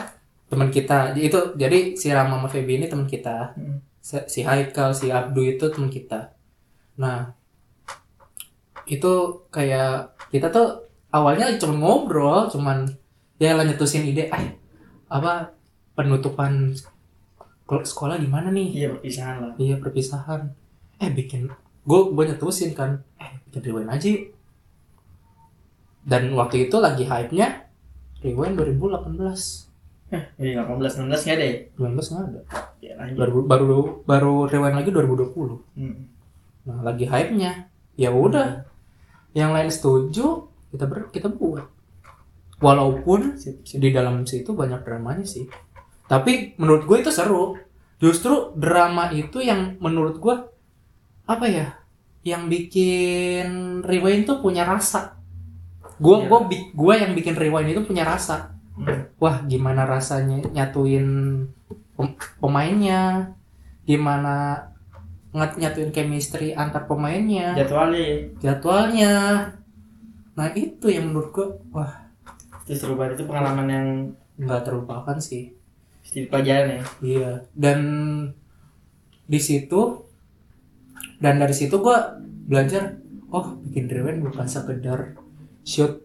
Teman 0.50 0.74
kita. 0.74 1.14
Itu 1.14 1.54
jadi 1.54 1.94
si 1.94 2.10
Rama 2.10 2.42
sama 2.42 2.50
Feby 2.50 2.82
ini 2.82 2.90
teman 2.90 3.06
kita. 3.06 3.54
Mm. 3.54 3.78
Si 4.26 4.42
Haikal 4.42 4.98
si 4.98 5.14
Abdu 5.14 5.46
itu 5.46 5.70
teman 5.70 5.94
kita 5.94 6.34
nah 7.02 7.34
itu 8.86 9.12
kayak 9.50 10.14
kita 10.30 10.54
tuh 10.54 10.86
awalnya 11.10 11.56
cuma 11.58 11.76
ngobrol 11.80 12.46
cuman 12.52 12.86
ya 13.42 13.56
lah 13.56 13.64
nyetusin 13.66 14.06
ide 14.06 14.28
ah 14.30 14.42
apa 15.12 15.52
penutupan 15.92 16.72
kol- 17.66 17.84
sekolah 17.84 18.16
di 18.16 18.26
mana 18.26 18.48
nih 18.50 18.68
Iya 18.74 18.88
perpisahan 18.92 19.36
lah. 19.38 19.52
iya 19.58 19.76
perpisahan 19.76 20.42
eh 20.98 21.10
bikin 21.10 21.52
gue 21.82 22.00
gue 22.10 22.24
nyetusin 22.26 22.72
kan 22.72 23.04
eh 23.18 23.32
bikin 23.44 23.62
rewind 23.66 23.90
aja 23.90 24.08
yuk. 24.08 24.32
dan 26.02 26.32
waktu 26.32 26.66
itu 26.66 26.78
lagi 26.78 27.04
hype 27.04 27.32
nya 27.32 27.68
rewind 28.20 28.56
2018 28.56 29.70
Jadi 30.12 30.52
18 30.54 30.68
19 30.68 31.08
nggak 31.08 31.24
ada 31.32 31.46
ya? 31.46 31.56
19 31.72 31.96
nggak 31.96 32.24
ada 32.26 32.42
Ya 32.80 32.94
lanjut. 32.98 33.18
baru 33.18 33.38
baru 33.46 33.68
baru 34.04 34.34
rewind 34.46 34.76
lagi 34.76 34.90
2020 34.90 35.78
Hmm. 35.78 35.96
nah 36.62 36.80
lagi 36.84 37.06
hype 37.06 37.34
nya 37.34 37.68
ya 37.96 38.10
udah 38.10 38.66
yang 39.32 39.52
lain 39.52 39.68
setuju 39.68 40.46
kita 40.70 40.86
ber 40.86 41.08
kita 41.10 41.28
buat 41.28 41.68
walaupun 42.62 43.36
Sip, 43.36 43.66
sip. 43.66 43.82
di 43.82 43.90
dalam 43.90 44.24
situ 44.24 44.54
banyak 44.54 44.86
dramanya 44.86 45.26
sih. 45.26 45.50
Tapi 46.06 46.56
menurut 46.56 46.86
gue 46.86 46.98
itu 47.00 47.10
seru. 47.10 47.58
Justru 47.98 48.54
drama 48.54 49.10
itu 49.10 49.42
yang 49.42 49.78
menurut 49.78 50.18
gue 50.18 50.36
apa 51.26 51.46
ya 51.46 51.68
yang 52.22 52.46
bikin 52.48 53.48
rewind 53.82 54.26
tuh 54.26 54.40
punya 54.40 54.62
rasa. 54.62 55.18
Gue 55.98 56.22
Iya. 56.22 56.28
gue 56.28 56.40
gue 56.74 56.94
yang 56.96 57.12
bikin 57.12 57.34
rewind 57.34 57.70
itu 57.70 57.82
punya 57.84 58.06
rasa. 58.06 58.54
Hmm. 58.72 59.04
wah 59.20 59.44
gimana 59.44 59.84
rasanya 59.84 60.42
nyatuin 60.48 61.06
pem- 61.94 62.18
pemainnya? 62.40 63.36
Gimana 63.84 64.58
ngat 65.32 65.56
nyatuin 65.56 65.92
chemistry 65.92 66.52
antar 66.52 66.88
pemainnya? 66.88 67.54
Jadwalnya. 67.54 68.32
Jadwalnya. 68.40 69.14
Nah 70.34 70.48
itu 70.56 70.88
yang 70.88 71.12
menurut 71.12 71.30
gue 71.32 71.48
wah 71.70 72.10
itu 72.66 72.78
seru 72.78 72.96
banget 72.96 73.22
itu 73.22 73.26
pengalaman 73.26 73.68
yang 73.68 73.88
nggak 74.38 74.62
terlupakan 74.66 75.18
sih 75.18 75.54
mesti 76.02 76.28
pelajaran 76.28 76.68
ya. 76.76 76.84
Iya, 77.00 77.32
dan 77.54 77.80
di 79.30 79.40
situ 79.40 80.02
dan 81.22 81.38
dari 81.38 81.54
situ 81.54 81.78
gua 81.80 82.18
belajar, 82.22 82.98
oh 83.30 83.56
bikin 83.64 83.88
rewind 83.88 84.26
bukan 84.26 84.50
sekedar 84.50 85.16
shoot 85.62 86.02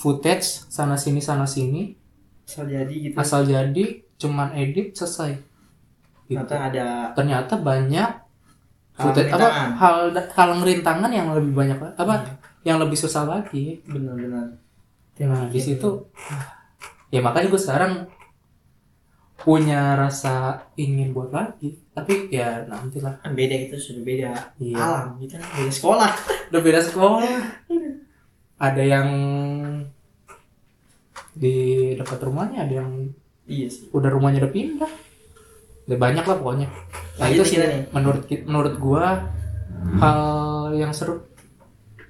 footage 0.00 0.66
sana 0.72 0.96
sini 0.96 1.20
sana 1.20 1.44
sini, 1.46 1.94
Asal 2.48 2.66
jadi 2.66 2.94
gitu. 2.96 3.14
asal 3.14 3.40
jadi 3.46 3.84
cuman 4.18 4.56
edit 4.56 4.96
selesai. 4.96 5.36
Gitu. 6.24 6.40
Ternyata 6.40 6.56
ada 6.72 6.86
Ternyata 7.12 7.54
banyak 7.60 8.10
Hal 8.94 9.02
footage 9.10 9.30
apa 9.30 9.74
hal 9.74 9.96
hal 10.14 10.50
rintangan 10.62 11.10
yang 11.12 11.34
lebih 11.34 11.52
banyak 11.52 11.78
apa 11.98 12.38
yang 12.64 12.80
lebih 12.80 12.96
susah 12.96 13.28
lagi. 13.28 13.84
benar-benar. 13.84 14.63
Nah 15.22 15.46
di 15.46 15.60
situ 15.62 16.10
ya 17.14 17.22
makanya 17.22 17.46
gue 17.46 17.60
sekarang 17.62 17.92
punya 19.38 19.94
rasa 19.94 20.66
ingin 20.74 21.12
buat 21.12 21.30
lagi. 21.30 21.76
Tapi 21.94 22.32
ya 22.32 22.64
nantilah 22.66 23.20
kan 23.20 23.36
beda 23.36 23.54
itu 23.68 23.76
sudah 23.76 24.02
beda 24.02 24.32
Iya. 24.58 24.76
alam 24.80 25.06
kita 25.20 25.36
kan. 25.38 25.48
Beda 25.60 25.72
sekolah. 25.72 26.10
Udah 26.50 26.62
beda 26.64 26.80
sekolah. 26.80 27.38
Ada 28.58 28.82
yang 28.82 29.08
di 31.34 31.54
dekat 31.98 32.22
rumahnya 32.22 32.62
ada 32.62 32.74
yang 32.86 33.10
iya 33.50 33.66
sih. 33.66 33.90
udah 33.90 34.06
rumahnya 34.06 34.46
udah 34.46 34.54
pindah. 34.54 34.92
Udah 35.90 35.98
banyak 35.98 36.24
lah 36.24 36.36
pokoknya. 36.40 36.68
Nah 37.20 37.26
itu 37.28 37.42
sih 37.44 37.58
nih. 37.60 37.90
menurut 37.90 38.24
menurut 38.46 38.74
gua 38.78 39.28
hal 40.00 40.22
yang 40.78 40.94
seru 40.94 41.26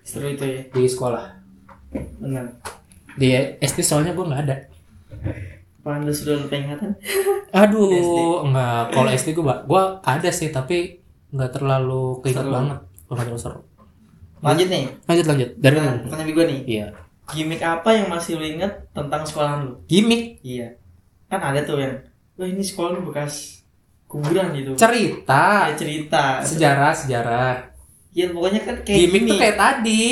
seru 0.05 0.29
itu 0.29 0.45
ya? 0.45 0.61
di 0.71 0.85
sekolah. 0.87 1.25
Benar 2.21 2.53
di 3.14 3.28
SD 3.62 3.78
soalnya 3.83 4.12
gua 4.14 4.30
nggak 4.30 4.42
ada. 4.47 4.56
Apaan 5.85 6.09
lu 6.09 6.12
sudah 6.16 6.40
lupa 6.40 6.56
ingatan? 6.56 6.97
Aduh 7.62 8.49
nggak. 8.49 8.94
Kalau 8.94 9.11
SD 9.12 9.28
gua 9.37 9.62
gua 9.68 10.00
ada 10.02 10.30
sih 10.33 10.49
tapi 10.50 11.04
nggak 11.35 11.50
terlalu 11.50 12.23
keinget 12.23 12.47
Seru. 12.47 12.54
banget. 12.54 12.78
Nggak 13.11 13.18
terlalu 13.21 13.38
seru. 13.42 13.61
Lanjut 14.44 14.68
nih. 14.68 14.85
Lanjut 15.09 15.26
lanjut. 15.26 15.50
Dari 15.56 15.75
nah, 15.75 15.85
mana? 15.88 15.99
Pertanyaan 16.04 16.30
gue 16.30 16.44
nih. 16.44 16.61
Iya. 16.68 16.87
Gimmick 17.33 17.62
apa 17.64 17.90
yang 17.97 18.06
masih 18.12 18.37
lu 18.37 18.44
inget 18.44 18.73
tentang 18.92 19.25
sekolahan 19.25 19.59
lu? 19.64 19.73
Gimmick? 19.88 20.44
Iya. 20.44 20.76
Kan 21.33 21.40
ada 21.40 21.64
tuh 21.64 21.80
yang 21.80 21.97
wah 22.37 22.44
ini 22.44 22.61
sekolah 22.61 23.00
lu 23.00 23.09
bekas 23.09 23.64
kuburan 24.04 24.52
gitu. 24.52 24.76
Cerita. 24.76 25.73
Ada 25.73 25.76
cerita. 25.80 26.25
Sejarah 26.44 26.92
sejarah. 26.92 27.52
Iya 28.14 28.30
pokoknya 28.30 28.61
kan 28.62 28.76
kayak 28.87 28.99
gimmick 29.00 29.23
gini. 29.26 29.30
tuh 29.35 29.38
kayak 29.42 29.59
tadi 29.59 30.04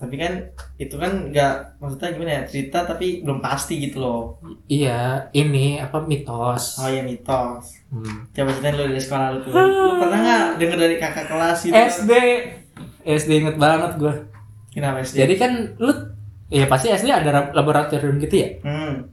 tapi 0.00 0.16
kan 0.16 0.32
itu 0.74 0.96
kan 0.96 1.28
nggak 1.28 1.76
maksudnya 1.76 2.08
gimana 2.10 2.32
ya 2.32 2.42
cerita 2.42 2.82
tapi 2.82 3.20
belum 3.20 3.38
pasti 3.38 3.76
gitu 3.78 4.00
loh. 4.00 4.22
Iya 4.64 5.28
ini 5.30 5.76
apa 5.76 6.00
mitos. 6.00 6.80
Oh 6.80 6.88
ya 6.88 7.04
mitos. 7.04 7.84
Hmm. 7.86 8.24
coba 8.30 8.50
ceritain 8.50 8.74
lu 8.74 8.84
dari 8.86 8.98
sekolah 8.98 9.26
lu 9.28 9.38
tuh. 9.42 9.52
Lu 9.52 9.92
pernah 9.98 10.18
nggak 10.18 10.46
denger 10.56 10.78
dari 10.80 10.96
kakak 10.96 11.26
kelas 11.26 11.58
gitu? 11.62 11.76
SD 11.76 12.12
SD 13.02 13.30
inget 13.38 13.56
banget 13.56 13.92
gue 13.96 14.14
kenapa 14.70 15.00
SD 15.00 15.20
jadi 15.20 15.34
kan 15.36 15.52
lu 15.76 15.92
ya 16.48 16.64
pasti 16.64 16.88
SD 16.88 17.06
ada 17.06 17.30
lab- 17.30 17.52
laboratorium 17.52 18.16
gitu 18.18 18.36
ya? 18.38 18.48
Hmm. 18.62 19.04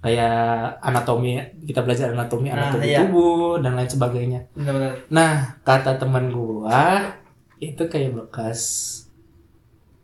Kayak 0.00 0.34
anatomi 0.82 1.38
kita 1.62 1.78
belajar 1.80 2.10
anatomi 2.10 2.50
Nah, 2.50 2.58
anatomi 2.58 2.84
iya. 2.84 2.98
tubuh 3.00 3.62
dan 3.62 3.78
lain 3.78 3.86
sebagainya. 3.86 4.40
Benar-benar. 4.50 5.06
Nah 5.08 5.32
kata 5.62 5.94
teman 5.94 6.26
gua 6.28 7.14
itu 7.56 7.86
kayak 7.86 8.10
bekas 8.12 8.60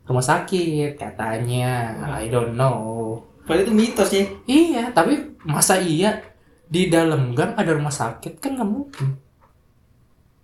rumah 0.08 0.24
sakit 0.24 0.96
katanya 0.96 1.92
I 2.16 2.26
don't 2.26 2.56
know. 2.56 3.20
Padahal 3.44 3.64
itu 3.68 3.72
mitos 3.76 4.08
ya. 4.10 4.24
Iya 4.44 4.90
tapi 4.90 5.36
masa 5.44 5.76
iya? 5.76 6.24
Di 6.68 6.88
dalam 6.88 7.32
gang 7.32 7.52
ada 7.54 7.72
rumah 7.72 7.92
sakit 7.92 8.40
kan 8.40 8.56
nggak 8.56 8.68
mungkin. 8.68 9.08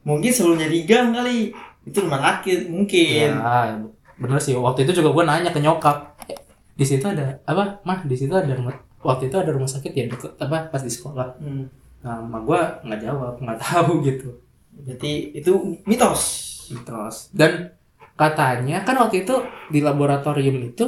Mungkin 0.05 0.31
sebelum 0.31 0.61
jadi 0.61 0.79
gang 0.85 1.09
kali. 1.13 1.53
Itu 1.85 2.05
rumah 2.05 2.21
sakit 2.21 2.69
mungkin. 2.69 3.29
Ya 3.41 3.81
bener 4.15 4.39
sih. 4.39 4.55
Waktu 4.55 4.85
itu 4.87 5.01
juga 5.01 5.11
gua 5.11 5.25
nanya 5.27 5.51
ke 5.51 5.59
nyokap. 5.59 6.17
"Eh, 6.29 6.39
di 6.77 6.85
situ 6.85 7.05
ada 7.05 7.41
apa? 7.45 7.81
Mah 7.83 8.05
di 8.05 8.15
situ 8.15 8.31
ada 8.31 8.53
rumah 8.53 8.73
waktu 9.01 9.29
itu 9.29 9.37
ada 9.37 9.51
rumah 9.53 9.69
sakit 9.69 9.93
ya 9.93 10.05
deket 10.09 10.33
apa? 10.39 10.69
Pas 10.69 10.81
di 10.81 10.93
sekolah. 10.93 11.41
Hmm. 11.41 11.67
nah 12.05 12.21
emak 12.21 12.45
gua 12.45 12.61
nggak 12.85 13.01
jawab 13.01 13.35
nggak 13.41 13.59
tahu 13.65 14.05
gitu. 14.05 14.29
Berarti 14.77 15.33
itu 15.33 15.53
mitos. 15.89 16.23
Mitos. 16.69 17.33
Dan 17.33 17.73
katanya 18.15 18.87
kan 18.87 18.95
waktu 18.99 19.27
itu 19.27 19.35
di 19.69 19.81
laboratorium 19.83 20.57
itu 20.71 20.87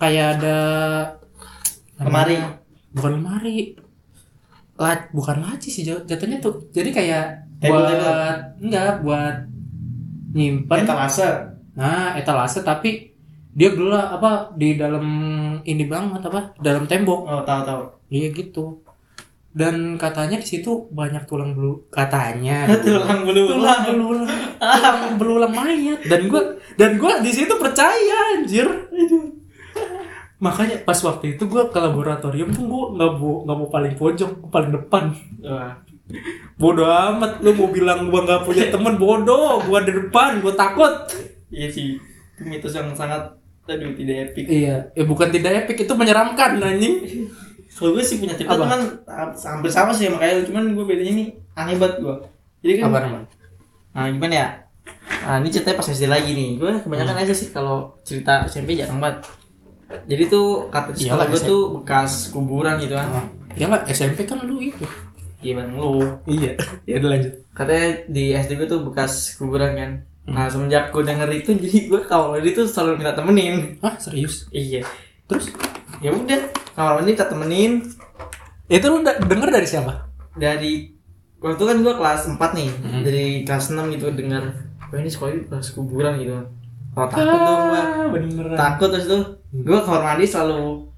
kayak 0.00 0.40
ada 0.40 0.58
Lemari. 2.00 2.36
bukan 2.90 3.12
lemari. 3.20 3.78
Lat, 4.74 5.06
bukan 5.14 5.38
laci 5.38 5.70
sih 5.70 5.86
jat- 5.86 6.02
jatuhnya 6.02 6.42
tuh. 6.42 6.66
Jadi 6.74 6.90
kayak 6.90 7.24
Table, 7.62 7.70
buat 7.78 7.86
table. 7.94 8.34
enggak 8.60 8.90
buat 9.06 9.36
nyimpen. 10.34 10.82
Etalase. 10.82 11.28
Nah 11.78 12.18
etalase 12.18 12.60
tapi 12.60 13.14
dia 13.54 13.70
gelap 13.70 14.18
apa 14.18 14.30
di 14.58 14.74
dalam 14.74 15.06
ini 15.62 15.84
banget 15.86 16.26
apa 16.26 16.58
dalam 16.58 16.90
tembok. 16.90 17.20
Oh 17.22 17.42
tahu 17.46 17.60
tahu. 17.62 17.82
Iya 18.10 18.34
gitu 18.34 18.82
dan 19.54 19.94
katanya 20.02 20.42
di 20.42 20.46
situ 20.50 20.90
banyak 20.90 21.30
tulang 21.30 21.54
belu 21.54 21.86
katanya 21.86 22.66
tulang 22.82 23.22
bulu 23.22 23.54
tulang 23.54 23.80
belulang 23.86 24.26
tulang 24.58 25.14
belulang 25.22 25.52
mayat. 25.54 26.02
Dan 26.10 26.26
gua 26.26 26.58
dan 26.74 26.98
gua 26.98 27.22
di 27.22 27.30
situ 27.30 27.54
percaya 27.54 28.34
anjir. 28.34 28.66
Makanya 30.42 30.82
pas 30.82 30.98
waktu 31.06 31.38
itu 31.38 31.46
gua 31.46 31.70
ke 31.70 31.78
laboratorium 31.78 32.50
tuh 32.50 32.66
gua 32.66 32.84
nggak 32.98 33.10
mau 33.14 33.32
nggak 33.46 33.56
mau 33.62 33.68
paling 33.70 33.94
pojok 33.94 34.50
paling 34.50 34.74
depan. 34.74 35.14
Bodoh 36.58 36.90
amat 36.90 37.38
lu 37.38 37.54
mau 37.54 37.70
bilang 37.70 38.10
gua 38.10 38.26
nggak 38.26 38.42
punya 38.42 38.66
temen 38.74 38.98
bodoh. 38.98 39.62
Gua 39.70 39.86
di 39.86 39.94
depan 39.94 40.42
gua 40.42 40.50
takut. 40.58 40.90
Iya 41.54 41.70
sih 41.70 41.94
itu 42.34 42.42
mitos 42.42 42.74
yang 42.74 42.90
sangat 42.90 43.38
aduh 43.70 43.94
tidak 43.94 44.34
epic. 44.34 44.50
Iya 44.50 44.90
eh 44.98 45.06
bukan 45.06 45.30
tidak 45.30 45.62
epic 45.62 45.86
itu 45.86 45.94
menyeramkan 45.94 46.58
anjing 46.58 47.30
kalau 47.74 47.90
gue 47.92 48.02
sih 48.02 48.16
punya 48.16 48.34
cerita 48.34 48.52
Apa? 48.52 48.62
cuman 48.62 48.80
ha- 49.04 49.34
hampir 49.34 49.68
sama 49.68 49.90
sih 49.90 50.06
sama 50.06 50.16
kayak 50.16 50.34
lu 50.36 50.42
cuman 50.48 50.64
gue 50.72 50.84
bedanya 50.84 51.12
nih 51.14 51.28
aneh 51.54 51.74
banget 51.74 51.96
gue 52.00 52.16
jadi 52.60 52.72
kan 52.76 52.84
apa 52.86 52.98
namanya 53.00 53.26
nah 53.90 54.04
gimana 54.08 54.34
ya? 54.34 54.48
Nah 55.22 55.36
ini 55.38 55.48
ceritanya 55.48 55.78
pas 55.78 55.86
SD 55.86 56.04
lagi 56.04 56.30
nih. 56.30 56.50
Gue 56.56 56.76
kebanyakan 56.76 57.14
Hmm. 57.14 57.22
aja 57.22 57.32
sih 57.32 57.48
kalau 57.48 57.94
cerita 58.02 58.44
SMP 58.44 58.74
jarang 58.74 58.98
banget. 58.98 59.24
Jadi 60.04 60.22
tuh 60.26 60.46
kata 60.66 60.90
di 60.90 61.06
sekolah 61.06 61.24
gue 61.24 61.40
tuh 61.40 61.62
bekas 61.78 62.28
kuburan 62.28 62.76
gitu 62.76 62.92
kan. 62.92 63.08
Ya 63.54 63.64
nggak? 63.64 63.86
SMP 63.88 64.26
kan 64.26 64.42
lu 64.42 64.58
itu. 64.58 64.82
Iya 65.38 65.56
bang 65.56 65.70
lu. 65.72 66.02
Iya. 66.26 66.58
Ya 66.84 66.98
udah 66.98 67.10
lanjut. 67.12 67.32
Katanya 67.52 67.88
di 68.06 68.34
SD 68.34 68.50
gue 68.56 68.66
tuh 68.66 68.80
bekas 68.82 69.12
kuburan 69.34 69.72
kan. 69.72 69.90
Hmm. 70.24 70.34
nah 70.34 70.48
semenjak 70.48 70.88
gue 70.88 71.00
denger 71.00 71.28
itu 71.30 71.50
jadi 71.62 71.78
gue 71.86 72.00
kalau 72.02 72.34
itu 72.34 72.50
tuh 72.50 72.66
selalu 72.66 72.98
minta 72.98 73.14
temenin. 73.14 73.78
Ah 73.78 73.94
serius? 73.94 74.50
Iya. 74.50 74.82
Terus? 75.24 75.48
Ya 76.00 76.10
udah 76.10 76.40
kamar 76.74 76.98
mandi 76.98 77.10
minta 77.10 77.26
temenin. 77.26 77.72
Itu 78.66 78.86
lu 78.88 78.98
denger 79.02 79.48
dari 79.50 79.64
siapa? 79.64 80.10
Dari 80.34 80.90
waktu 81.38 81.60
kan 81.60 81.76
gue 81.78 81.94
kelas 81.94 82.22
4 82.26 82.40
nih 82.56 82.70
Hmm. 82.72 83.02
dari 83.04 83.24
kelas 83.44 83.70
6 83.70 83.92
gitu 83.92 84.08
dengar 84.10 84.48
wah 84.88 84.96
ini 84.96 85.06
sekolah 85.06 85.30
ini 85.30 85.42
kelas 85.46 85.68
kuburan 85.72 86.16
gitu. 86.16 86.32
Oh 86.94 87.06
takut 87.06 87.26
dong 87.36 87.62
gue 87.68 87.76
Ah, 87.76 88.06
beneran. 88.08 88.56
Takut 88.56 88.88
terus 88.88 89.06
tuh 89.06 89.22
gue 89.52 89.78
kamar 89.78 90.02
mandi 90.02 90.24
selalu 90.24 90.88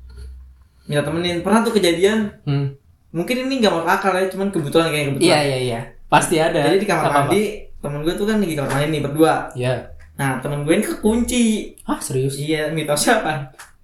minta 0.87 1.02
temenin. 1.02 1.42
Pernah 1.42 1.61
tuh 1.62 1.75
kejadian? 1.75 2.30
Hmm. 2.45 2.66
mungkin 3.11 3.49
ini 3.49 3.64
gak 3.64 3.73
mau 3.73 3.80
akal 3.83 4.12
ya 4.12 4.28
cuman 4.28 4.52
kebetulan 4.52 4.92
kayak 4.92 5.06
kebetulan. 5.09 5.25
Iya 5.25 5.38
iya 5.42 5.59
iya. 5.59 5.80
Pasti 6.06 6.37
ada. 6.37 6.61
Jadi 6.62 6.85
di 6.85 6.87
kamar 6.87 7.09
mandi 7.09 7.42
temen 7.80 8.04
gue 8.04 8.12
tuh 8.12 8.28
kan 8.28 8.37
lagi 8.37 8.52
kamar 8.52 8.71
mandi 8.71 8.87
nih 8.92 9.02
berdua. 9.02 9.35
Iya. 9.52 9.75
nah 10.16 10.40
temen 10.40 10.64
gue 10.64 10.73
ini 10.73 10.85
kekunci. 10.87 11.45
Ah 11.85 11.97
serius? 11.99 12.37
Iya 12.37 12.68
mitosnya 12.71 13.21
apa 13.21 13.33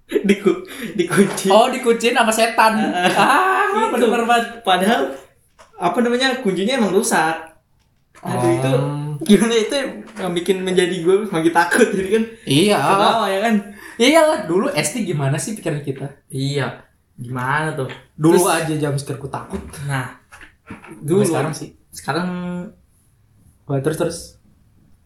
Diku, 0.29 0.51
dikunci. 0.93 1.47
Oh 1.49 1.71
dikucin 1.71 2.13
sama 2.13 2.29
setan. 2.29 2.75
Ah 3.17 3.71
Itu. 3.89 4.05
bener 4.05 4.27
banget 4.27 4.61
padahal 4.61 5.09
apa 5.73 5.97
namanya 5.99 6.37
kuncinya 6.39 6.77
emang 6.77 6.91
rusak. 6.91 7.33
Aduh 8.23 8.51
itu 8.51 8.71
Oh. 8.71 9.19
gimana 9.21 9.53
itu 9.53 9.75
yang 10.15 10.31
bikin 10.31 10.63
menjadi 10.63 10.95
gue 10.99 11.27
makin 11.27 11.53
takut 11.53 11.87
jadi 11.87 12.09
kan. 12.19 12.23
Iya. 12.43 12.77
Ketawa 12.77 13.25
ya 13.27 13.39
kan? 13.41 13.55
Iyalah 13.95 14.39
dulu 14.45 14.67
SD 14.69 15.05
gimana 15.05 15.37
sih 15.37 15.53
pikiran 15.53 15.81
kita? 15.81 16.07
Iya. 16.27 16.83
Gimana 17.15 17.73
tuh? 17.73 17.87
Dulu 18.15 18.37
Terus- 18.37 18.53
aja 18.53 18.73
jam 18.79 18.93
ku 19.17 19.27
takut. 19.27 19.61
Nah 19.85 20.19
dulu 20.99 21.21
dulu. 21.21 21.29
sekarang 21.29 21.53
sih. 21.53 21.73
Sekarang 21.89 22.27
Wah, 23.63 23.79
terus 23.79 23.95
terus. 23.95 24.17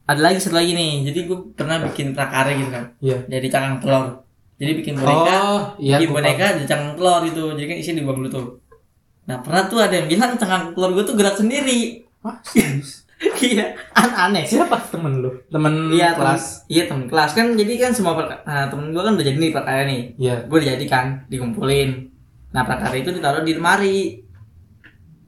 Ada 0.09 0.21
lagi 0.23 0.41
satu 0.41 0.57
lagi 0.57 0.73
nih. 0.73 1.05
Jadi 1.05 1.19
gue 1.29 1.37
pernah 1.53 1.77
bikin 1.83 2.17
prakarya 2.17 2.57
gitu 2.57 2.71
kan? 2.73 2.85
Iya. 2.97 3.17
Dari 3.29 3.47
cangkang 3.47 3.77
telur 3.85 4.05
jadi 4.57 4.71
bikin 4.73 4.93
boneka 4.97 5.35
oh 5.37 5.61
iya 5.77 6.01
bikin 6.01 6.11
boneka 6.11 6.45
dari 6.57 6.65
cangkang 6.65 6.93
telur 6.97 7.21
gitu. 7.23 7.43
Jadi 7.53 7.65
kan 7.65 7.77
isinya 7.77 7.97
dibuang 8.01 8.17
dulu 8.19 8.29
tuh. 8.31 8.47
Nah 9.25 9.37
pernah 9.39 9.63
tuh 9.65 9.79
ada 9.79 9.93
yang 9.93 10.07
bilang 10.07 10.33
cangkang 10.33 10.73
telur 10.73 10.91
gue 10.91 11.03
tuh 11.03 11.13
gerak 11.13 11.35
sendiri. 11.35 12.01
Ah 12.21 12.37
serius? 12.41 13.05
Iya. 13.41 13.73
An 13.93 14.29
aneh. 14.29 14.45
Siapa? 14.45 14.77
Temen 14.93 15.25
lu? 15.25 15.33
Temen 15.49 15.89
iya 15.89 16.13
temen, 16.13 16.37
kelas. 16.37 16.69
iya 16.69 16.83
temen 16.85 17.05
kelas. 17.05 17.33
Kan 17.33 17.57
jadi 17.57 17.73
kan 17.79 17.89
semua 17.89 18.13
perka- 18.13 18.45
nah, 18.45 18.69
temen 18.69 18.93
gue 18.93 19.01
kan 19.01 19.17
udah 19.17 19.25
jadi 19.25 19.37
nih 19.37 19.49
prakarya 19.49 19.83
nih. 19.89 20.01
Iya. 20.17 20.35
Gue 20.45 20.57
udah 20.61 20.69
jadi 20.77 20.85
kan 20.85 21.05
dikumpulin. 21.25 21.89
Nah 22.53 22.61
prakarya 22.61 23.01
itu 23.01 23.09
ditaruh 23.11 23.41
di 23.41 23.53
lemari. 23.53 24.21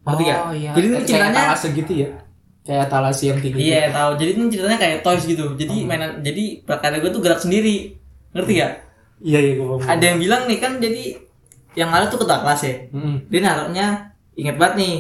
Ngerti 0.06 0.22
nggak? 0.24 0.40
iya. 0.54 0.72
Jadi 0.72 0.86
ini 0.86 0.96
kayak 0.96 1.08
ceritanya- 1.08 1.46
talase 1.50 1.68
gitu 1.74 1.94
ya? 1.98 2.10
Kayak 2.60 2.86
talase 2.88 3.24
yang 3.26 3.40
tinggi 3.42 3.62
iya 3.64 3.90
tahu. 3.90 4.12
Jadi 4.22 4.32
ini 4.38 4.44
ceritanya 4.48 4.78
kayak 4.78 4.98
toys 5.02 5.24
gitu. 5.26 5.46
Jadi 5.54 5.76
mainan 5.86 6.12
jadi 6.22 6.44
prakarya 6.62 6.98
gue 7.00 7.10
tuh 7.10 7.22
gerak 7.22 7.42
sendiri. 7.42 7.98
Ngerti 8.34 8.52
gak 8.54 8.74
iya 9.20 9.40
iya 9.40 9.54
gua 9.56 9.78
ada 9.80 10.04
yang 10.04 10.18
bilang 10.18 10.44
nih 10.46 10.58
kan 10.58 10.78
jadi 10.78 11.04
yang 11.74 11.90
ada 11.90 12.08
tuh 12.08 12.18
ketua 12.18 12.40
kelas 12.40 12.62
ya 12.64 12.76
Mm-mm. 12.90 13.16
dia 13.28 13.40
naruhnya 13.40 13.88
inget 14.34 14.56
banget 14.56 14.76
nih 14.78 14.96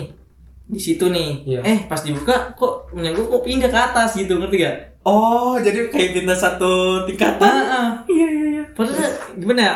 di 0.69 0.77
situ 0.77 1.05
nih 1.07 1.29
Iya. 1.45 1.59
eh 1.63 1.79
pas 1.83 1.97
dibuka 1.99 2.53
kok 2.53 2.89
punya 2.89 3.09
gue 3.09 3.25
kok 3.25 3.41
pindah 3.41 3.67
ke 3.67 3.79
atas 3.79 4.13
gitu 4.13 4.37
ngerti 4.37 4.61
gak 4.61 4.75
oh 5.01 5.57
jadi 5.57 5.89
kayak 5.89 6.13
pindah 6.13 6.37
satu 6.37 6.71
tingkatan 7.03 7.41
ah, 7.41 7.73
ah. 7.73 7.89
iya 8.05 8.27
iya 8.27 8.45
iya 8.51 8.63
padahal 8.69 9.09
gimana 9.33 9.59
ya 9.59 9.75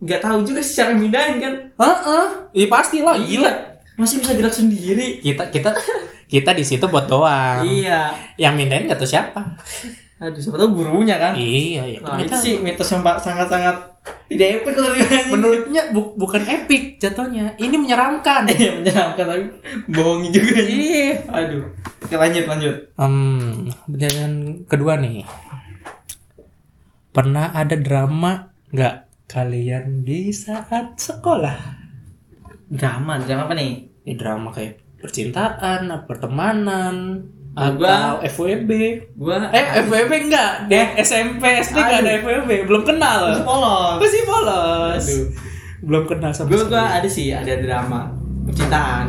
nggak 0.00 0.20
tahu 0.20 0.38
juga 0.42 0.60
sih 0.60 0.74
cara 0.74 0.92
mindahin 0.92 1.36
kan 1.36 1.54
Heeh. 1.74 2.26
Iya 2.54 2.66
pasti 2.68 3.00
lah, 3.00 3.16
gila. 3.16 3.52
masih 3.94 4.18
bisa 4.18 4.32
gerak 4.32 4.52
sendiri 4.52 5.18
Kita 5.18 5.48
kita 5.48 5.70
kita 6.26 6.50
di 6.50 6.62
situ 6.62 6.84
buat 6.84 7.04
doang. 7.04 7.62
iya 7.62 8.10
Yang 8.36 8.54
mindahin 8.56 8.84
gak 8.86 8.98
tahu 8.98 9.06
siapa. 9.06 9.42
Aduh 10.16 10.38
siapa 10.38 10.56
tahu 10.56 10.70
gurunya 10.72 11.18
kan 11.18 11.34
Iya, 11.34 11.82
iya. 11.84 11.98
Nah, 12.00 12.18
itu 12.18 12.34
sih 12.34 12.54
mitos 12.58 12.86
yang 12.86 13.02
sangat-sangat 13.02 13.76
tidak 14.24 14.48
epic 14.60 14.72
kalau 14.72 14.90
dibilangin. 14.90 15.26
menurutnya 15.28 15.82
bu- 15.90 16.14
bukan 16.14 16.42
epic 16.44 16.96
jatuhnya. 16.98 17.56
Ini 17.56 17.72
menyeramkan. 17.74 18.44
Iya 18.52 18.70
menyeramkan 18.74 19.24
tapi 19.24 19.44
bohongin 19.86 20.30
juga. 20.30 20.60
Iya. 20.60 21.24
Aduh. 21.26 21.64
Oke 22.00 22.14
lanjut 22.14 22.44
lanjut. 22.44 22.76
Hmm, 22.94 23.68
pertanyaan 23.86 24.34
kedua 24.64 24.96
nih. 24.96 25.24
Pernah 27.10 27.52
ada 27.52 27.76
drama 27.76 28.50
nggak 28.70 28.96
kalian 29.26 30.02
di 30.02 30.30
saat 30.30 30.94
sekolah? 30.96 31.58
Drama, 32.66 33.18
drama 33.18 33.46
apa 33.46 33.54
nih? 33.54 33.72
Ya, 34.04 34.14
drama 34.14 34.50
kayak 34.50 34.82
percintaan, 34.98 35.88
pertemanan, 36.04 37.24
atau 37.54 37.78
gua- 37.78 38.18
FWB. 38.20 38.70
Gua 39.14 39.36
Eh, 39.48 39.64
FWB 39.80 40.12
enggak. 40.24 40.66
Deh, 40.66 40.86
SMP, 40.98 41.42
SD 41.60 41.76
enggak 41.76 42.00
ada 42.00 42.12
FWB. 42.18 42.50
Belum 42.64 42.82
kenal. 42.82 43.30
Masih 43.30 43.44
polos. 43.44 43.96
Masih 43.98 44.22
polos. 44.24 45.02
Aduh. 45.04 45.26
Belum 45.80 46.04
kenal 46.04 46.30
sama 46.30 46.48
Gua 46.48 46.64
gua 46.66 46.84
ada 46.92 47.06
sih 47.06 47.30
ada 47.30 47.54
drama 47.56 48.10
percintaan. 48.44 49.06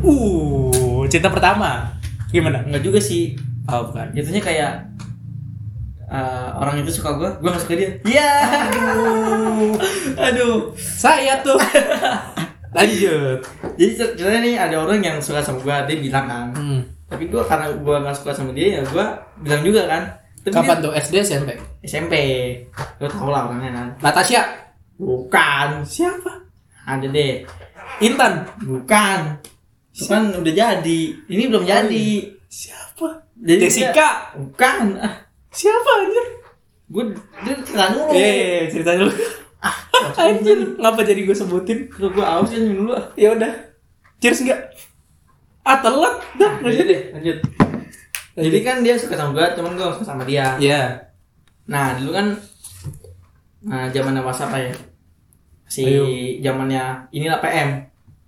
Uh, 0.00 1.02
cinta 1.06 1.26
pertama. 1.26 1.90
Gimana? 2.28 2.62
Enggak 2.62 2.82
juga 2.82 2.98
sih. 2.98 3.34
Oh, 3.66 3.86
bukan. 3.86 4.12
Jatuhnya 4.12 4.40
kayak 4.40 4.72
eh, 6.06 6.48
orang 6.52 6.78
itu 6.78 6.90
suka 6.92 7.14
gua, 7.14 7.30
gua 7.38 7.54
gak 7.54 7.62
suka 7.64 7.74
dia. 7.76 7.90
Iya. 8.04 8.30
Aduh. 8.66 9.74
Aduh. 10.16 10.56
Saya 10.74 11.38
tuh. 11.40 11.58
Lanjut. 12.76 13.38
Jadi 13.74 13.92
cer- 13.92 14.14
ceritanya 14.14 14.40
nih 14.40 14.54
ada 14.56 14.76
orang 14.78 15.00
yang 15.00 15.16
suka 15.18 15.38
sama 15.38 15.58
gua, 15.58 15.82
dia 15.84 15.98
bilang 15.98 16.26
kan. 16.26 16.48
Hmm. 16.52 16.82
Tapi 17.10 17.26
gua 17.26 17.42
karena 17.42 17.66
gua 17.76 17.98
gak 18.00 18.16
suka 18.16 18.30
sama 18.30 18.54
dia 18.54 18.78
ya 18.78 18.80
gua 18.86 19.12
bilang 19.36 19.60
juga 19.60 19.84
kan. 19.84 20.02
Tapi 20.40 20.54
Kapan 20.54 20.72
dia- 20.72 20.84
tuh 20.86 20.92
SD 20.94 21.14
SMP? 21.20 21.50
SMP. 21.82 22.14
Lo 22.96 23.06
tau 23.06 23.28
lah 23.28 23.44
orangnya 23.44 23.70
kan. 23.74 23.86
Natasha. 24.00 24.40
Bukan. 24.94 25.82
Siapa? 25.82 26.32
Ada 26.86 27.06
deh. 27.06 27.44
Intan. 28.00 28.46
Bukan. 28.58 29.20
Kan 30.00 30.22
udah 30.32 30.54
jadi. 30.54 31.00
Ini 31.26 31.42
belum 31.46 31.66
jadi. 31.66 32.08
Siapa? 32.46 33.26
Jadi 33.36 33.60
Jessica. 33.60 33.92
dia- 33.92 34.20
Bukan. 34.38 34.96
Ah, 34.96 35.14
Siapa 35.50 35.90
anjir? 35.98 36.26
gue 36.86 37.04
dia 37.40 37.54
cerita 37.60 37.86
dulu. 37.88 38.10
Iya, 38.10 38.28
iya, 38.28 38.46
iya, 38.56 38.66
cerita 38.66 38.92
dulu. 38.94 39.12
Ah, 39.58 39.76
Anjir, 40.20 40.58
ngapa 40.74 41.00
jadi 41.02 41.20
gue 41.20 41.32
sebutin? 41.32 41.86
Lu 41.94 42.08
gue 42.08 42.20
aus 42.20 42.48
kan 42.48 42.58
dulu. 42.60 42.94
Ya 43.14 43.30
udah. 43.30 43.52
Cheers 44.18 44.42
enggak? 44.42 44.60
Ah, 45.62 45.76
telat. 45.78 46.14
Dah, 46.34 46.52
Lanjut 46.58 46.86
deh, 46.86 47.02
lanjut. 47.12 47.38
Jadi 48.32 48.58
kan 48.62 48.80
dia 48.80 48.94
suka 48.96 49.14
sama 49.14 49.32
gue, 49.32 49.46
cuman 49.54 49.72
gue 49.74 49.86
suka 49.92 50.06
sama 50.06 50.22
dia. 50.24 50.56
Iya. 50.56 51.10
Nah, 51.66 51.94
dulu 51.94 52.10
kan 52.10 52.26
nah 53.60 53.84
zamannya 53.88 54.24
WhatsApp 54.24 54.56
ya. 54.56 54.72
Si 55.66 55.84
zamannya 56.40 56.82
inilah 57.10 57.38
PM. 57.38 57.68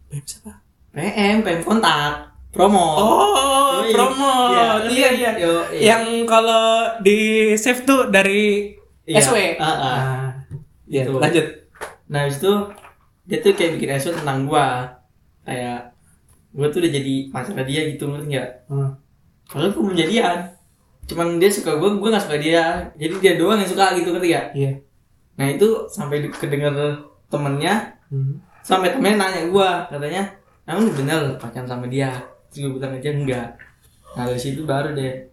Beb 0.06 0.22
siapa? 0.22 0.52
PM, 0.92 1.40
PM 1.40 1.60
kontak. 1.62 2.28
Promo. 2.52 2.84
Oh, 3.00 3.80
Yoi. 3.80 3.96
promo. 3.96 4.52
Iya, 4.52 4.64
Iya, 4.84 5.08
iya. 5.10 5.30
Yo, 5.40 5.52
iya. 5.72 5.96
Yang 5.96 6.28
kalau 6.28 6.64
di 7.00 7.18
save 7.56 7.80
tuh 7.82 8.12
dari 8.12 8.76
Iya. 9.02 9.24
SW. 9.24 9.56
Ah, 9.56 9.64
ah. 9.64 9.80
Ah. 9.80 10.28
Iya, 10.84 11.08
Gitu. 11.08 11.16
lanjut. 11.16 11.46
Nah, 12.06 12.18
habis 12.22 12.36
itu 12.36 12.52
dia 13.24 13.38
tuh 13.40 13.56
kayak 13.56 13.80
bikin 13.80 13.96
SW 13.96 14.12
tentang 14.14 14.44
gua. 14.44 14.84
Kayak 15.42 15.91
gua 16.52 16.68
tuh 16.68 16.84
udah 16.84 16.92
jadi 16.92 17.14
pacar 17.32 17.64
dia 17.64 17.80
gitu, 17.92 18.04
ngerti 18.08 18.26
nggak? 18.32 18.50
Hmm. 18.68 18.92
Padahal 19.48 19.70
gua 19.72 19.82
belum 19.88 19.98
jadian. 19.98 20.38
Cuman 21.08 21.28
dia 21.42 21.50
suka 21.50 21.76
gua, 21.76 21.96
gua 21.98 22.14
gak 22.14 22.24
suka 22.28 22.36
dia. 22.38 22.64
Jadi 22.96 23.14
dia 23.18 23.32
doang 23.40 23.58
yang 23.58 23.68
suka 23.68 23.96
gitu, 23.98 24.12
ngerti 24.12 24.28
gak? 24.32 24.46
Iya. 24.54 24.72
Nah, 25.40 25.46
itu 25.48 25.68
sampai 25.88 26.28
kedenger 26.28 26.72
temennya, 27.32 27.96
Hmm. 28.12 28.36
sampai 28.60 28.92
temennya 28.92 29.16
nanya 29.16 29.42
gua, 29.48 29.88
katanya, 29.88 30.28
"Emang 30.68 30.92
bener 30.92 31.40
pacaran 31.40 31.64
sama 31.64 31.88
dia?" 31.88 32.12
Terus 32.52 32.68
gua 32.68 32.72
bilang 32.78 33.00
aja 33.00 33.10
enggak. 33.10 33.48
Nah, 34.12 34.24
dari 34.28 34.40
situ 34.40 34.68
baru 34.68 34.92
deh 34.92 35.32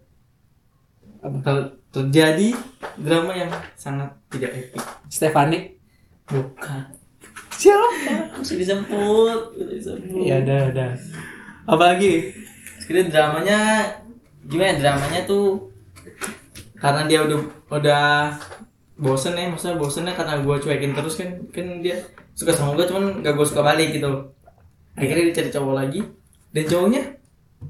ter- 1.20 1.72
terjadi 1.92 2.48
drama 2.96 3.36
yang 3.36 3.52
sangat 3.76 4.08
tidak 4.32 4.56
epic. 4.56 4.80
Stefani. 5.12 5.76
Bukan. 6.24 6.99
Siapa? 7.60 7.88
Masih 8.40 8.56
disebut. 8.56 9.40
Iya, 10.08 10.40
ada, 10.40 10.56
ada. 10.72 10.86
Apalagi? 11.68 12.32
Sekarang 12.80 13.12
dramanya 13.12 13.84
gimana 14.48 14.80
dramanya 14.80 15.20
tuh 15.28 15.68
karena 16.80 17.04
dia 17.04 17.20
udah 17.22 17.38
udah 17.68 18.04
bosen 18.96 19.36
ya 19.36 19.52
maksudnya 19.52 19.76
bosennya 19.76 20.16
karena 20.16 20.40
gue 20.40 20.56
cuekin 20.58 20.96
terus 20.96 21.20
kan 21.20 21.28
kan 21.52 21.84
dia 21.84 22.00
suka 22.32 22.56
sama 22.56 22.72
gue 22.72 22.88
cuman 22.88 23.20
gak 23.20 23.36
gue 23.36 23.46
suka 23.46 23.60
balik 23.60 23.92
gitu 23.92 24.32
akhirnya 24.96 25.28
dia 25.28 25.36
cari 25.38 25.50
cowok 25.52 25.74
lagi 25.76 26.00
dan 26.56 26.64
cowoknya 26.66 27.02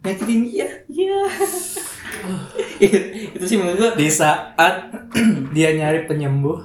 nyakitin 0.07 0.41
dia 0.47 0.69
iya 0.87 1.21
itu 3.37 3.45
sih 3.45 3.57
menurut 3.59 3.77
gue 3.77 3.91
Di 4.07 4.09
saat 4.09 4.89
dia 5.57 5.73
nyari 5.73 6.05
penyembuh, 6.05 6.61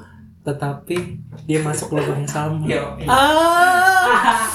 tetapi 0.46 0.98
dia 1.44 1.60
masuk 1.60 1.92
lubang 1.92 2.22
yang 2.22 2.30
sama. 2.30 2.64
Yo. 2.64 2.86
Ah, 3.06 4.46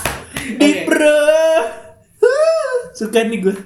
di 0.56 0.86
bro. 0.86 1.18
Suka 2.92 3.20
nih 3.22 3.40
gue. 3.40 3.56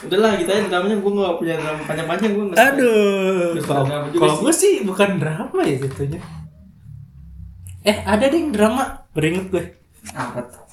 udahlah 0.00 0.32
gitu 0.34 0.48
aja 0.48 0.64
dramanya 0.64 0.96
gue 0.96 1.12
gak 1.12 1.36
punya 1.36 1.54
drama 1.60 1.82
panjang-panjang 1.84 2.30
gue 2.32 2.44
Aduh. 2.50 3.52
Terus 3.52 3.66
Kalau 4.16 4.34
gue 4.38 4.52
sih 4.54 4.80
bukan 4.80 5.18
drama 5.18 5.60
ya 5.60 5.76
jatuhnya. 5.76 6.20
Eh 7.82 8.00
ada 8.00 8.24
deh 8.24 8.38
yang 8.38 8.48
drama, 8.50 9.04
beringet 9.10 9.48
gue. 9.48 9.64
apa 10.10 10.40
tuh 10.42 10.64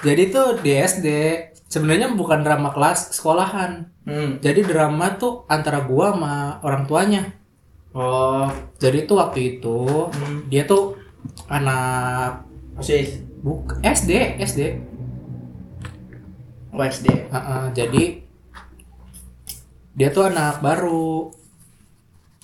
Jadi 0.00 0.22
tuh 0.28 0.60
di 0.60 0.72
SD 0.74 1.06
sebenarnya 1.66 2.12
bukan 2.12 2.40
drama 2.40 2.68
kelas 2.70 3.14
sekolahan 3.14 3.88
Hmm. 4.00 4.40
jadi 4.40 4.64
drama 4.64 5.14
tuh 5.14 5.44
antara 5.46 5.80
gua 5.80 6.10
sama 6.10 6.34
orang 6.60 6.82
tuanya 6.82 7.30
Oh, 7.90 8.46
jadi 8.76 9.02
tuh 9.02 9.18
waktu 9.18 9.40
itu 9.52 9.78
Hmm. 10.06 10.46
dia 10.46 10.62
tuh 10.62 10.94
anak 11.46 12.46
masih 12.72 13.02
buk 13.40 13.74
SD 13.80 14.38
SD 14.38 14.60
USD. 16.70 17.06
Heeh, 17.28 17.62
jadi 17.72 18.04
dia 19.92 20.08
tuh 20.08 20.22
anak 20.24 20.60
baru 20.60 21.34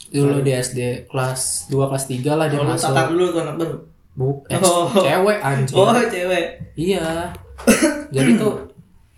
dulu 0.09 0.37
di 0.41 0.51
SD 0.51 0.81
kelas 1.07 1.67
2 1.69 1.79
kelas 1.87 2.05
3 2.07 2.33
lah 2.33 2.47
dia 2.47 2.59
Oh, 2.59 2.67
masuk 2.67 2.91
tatap 2.91 3.07
dulu 3.09 3.25
tuh 3.29 3.41
anak 3.41 3.57
baru. 3.57 3.77
Buk, 4.17 4.39
eh, 4.49 4.57
Oh. 4.59 4.89
cewek 4.91 5.39
anjir 5.39 5.77
Oh, 5.77 5.93
cewek. 5.93 6.45
iya 6.75 7.31
jadi 8.15 8.31
tuh 8.35 8.67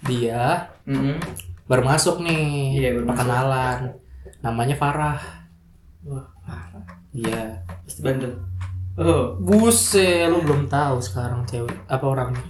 dia 0.02 0.66
Hmm. 0.84 1.16
baru 1.64 1.86
masuk 1.86 2.20
nih 2.20 2.76
Iya, 2.76 2.88
baru 2.92 3.04
masuk. 3.04 3.16
perkenalan 3.16 3.78
namanya 4.40 4.74
Farah 4.74 5.20
Wah, 6.08 6.24
parah. 6.40 6.84
iya 7.10 7.60
Pasti 7.84 8.00
bandel. 8.00 8.32
Oh. 8.94 9.38
buset 9.38 10.26
lu 10.26 10.40
belum 10.40 10.66
tahu 10.66 10.98
sekarang 10.98 11.44
cewek 11.44 11.70
apa 11.86 12.02
orangnya 12.02 12.42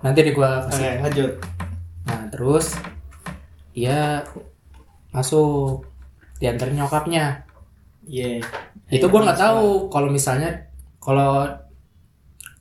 nanti 0.00 0.20
deh 0.20 0.32
gua 0.32 0.60
Oke, 0.60 0.74
kasih 0.74 0.98
lanjut. 0.98 1.32
nah 2.02 2.20
terus 2.26 2.74
dia 3.70 4.26
masuk 5.10 5.86
diantar 6.36 6.68
nyokapnya 6.68 7.46
Iya. 8.02 8.42
itu 8.90 9.06
gua 9.06 9.22
nggak 9.22 9.38
tahu 9.38 9.86
kalau 9.88 10.08
misalnya 10.08 10.50
kalau 10.98 11.46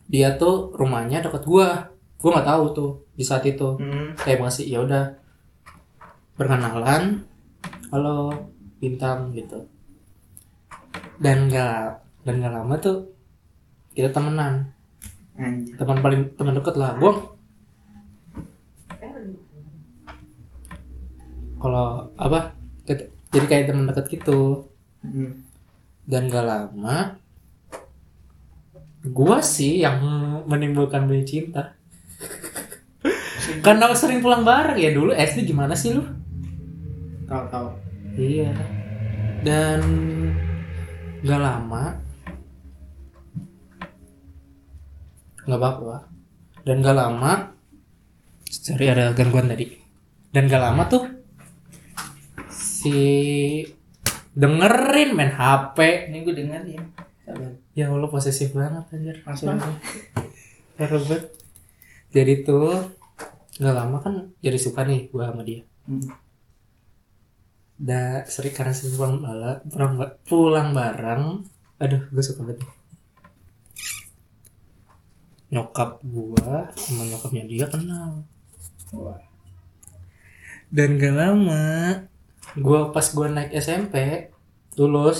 dia 0.05 0.35
tuh 0.35 0.69
rumahnya 0.73 1.19
dekat 1.19 1.43
gua 1.43 1.89
gua 2.15 2.29
nggak 2.31 2.47
tahu 2.47 2.63
tuh 2.71 2.91
di 3.11 3.23
saat 3.23 3.41
itu 3.43 3.73
Hmm. 3.75 4.13
kayak 4.15 4.37
masih 4.39 4.69
ya 4.69 4.79
udah 4.79 5.17
perkenalan 6.33 7.25
halo 7.89 8.31
bintang 8.77 9.29
gitu 9.31 9.57
dan 11.19 11.47
nggak 11.47 12.03
dan 12.23 12.33
nggak 12.39 12.53
lama 12.53 12.75
tuh 12.79 12.97
kita 13.93 14.09
temenan. 14.09 14.73
Anjir. 15.33 15.73
teman 15.81 15.97
paling 16.05 16.21
teman 16.37 16.53
deket 16.53 16.75
lah. 16.77 16.93
Gua 16.97 17.13
kalau 21.57 22.11
apa? 22.19 22.53
Jadi 23.33 23.45
kayak 23.49 23.71
teman 23.71 23.89
deket 23.89 24.05
gitu. 24.19 24.69
Hmm. 25.03 25.43
dan 26.07 26.31
gak 26.31 26.47
lama 26.47 27.19
gua 29.11 29.43
sih 29.43 29.83
yang 29.83 29.99
menimbulkan 30.47 31.03
benih 31.11 31.27
cinta. 31.27 31.75
Karena 33.65 33.91
sering 33.91 34.23
pulang 34.23 34.47
bareng. 34.47 34.79
Ya 34.79 34.95
dulu 34.95 35.11
SD 35.11 35.43
gimana 35.43 35.75
sih 35.75 35.91
lu? 35.91 36.07
Tahu 37.27 37.43
tahu. 37.51 37.67
iya. 38.15 38.55
Dan 39.43 39.81
gak 41.23 41.41
lama 41.41 41.83
nggak 45.43 45.59
apa-apa 45.59 45.97
dan 46.63 46.79
gak 46.79 46.95
lama 46.95 47.31
sorry 48.47 48.91
ada 48.91 49.11
gangguan 49.15 49.47
tadi 49.47 49.71
dan 50.35 50.47
gak 50.51 50.63
lama 50.63 50.83
tuh 50.87 51.03
si 52.83 52.99
dengerin 54.33 55.13
main 55.13 55.31
HP 55.31 56.09
Ini 56.09 56.17
gue 56.25 56.35
dengar 56.35 56.61
ya. 56.65 56.81
Allah 57.89 58.09
posesif 58.09 58.53
banget 58.53 58.85
anjir. 58.91 59.17
Langsung. 59.25 59.57
Banget. 60.77 61.21
Jadi 62.13 62.33
tuh 62.45 62.93
nggak 63.61 63.75
lama 63.77 63.97
kan 64.01 64.33
jadi 64.41 64.57
suka 64.57 64.81
nih 64.85 65.13
gua 65.13 65.29
sama 65.29 65.45
dia. 65.45 65.61
Hmm. 65.85 66.01
Da 67.87 68.01
sering 68.33 68.53
karena 68.57 68.73
sering 68.77 68.95
pulang 68.99 69.17
bala, 69.25 69.51
pulang, 69.71 69.93
ba- 69.99 70.15
pulang 70.29 70.67
bareng. 70.79 71.23
Aduh, 71.83 72.01
gue 72.13 72.23
suka 72.27 72.41
banget. 72.47 72.59
Nyokap 75.53 75.89
gua 76.13 76.49
sama 76.83 77.01
nyokapnya 77.09 77.43
dia 77.51 77.65
kenal. 77.73 78.09
Dan 80.75 80.89
gak 81.01 81.13
lama 81.21 81.63
gua 82.57 82.79
pas 82.93 83.05
gua 83.15 83.27
naik 83.35 83.51
SMP 83.65 83.95
lulus 84.79 85.19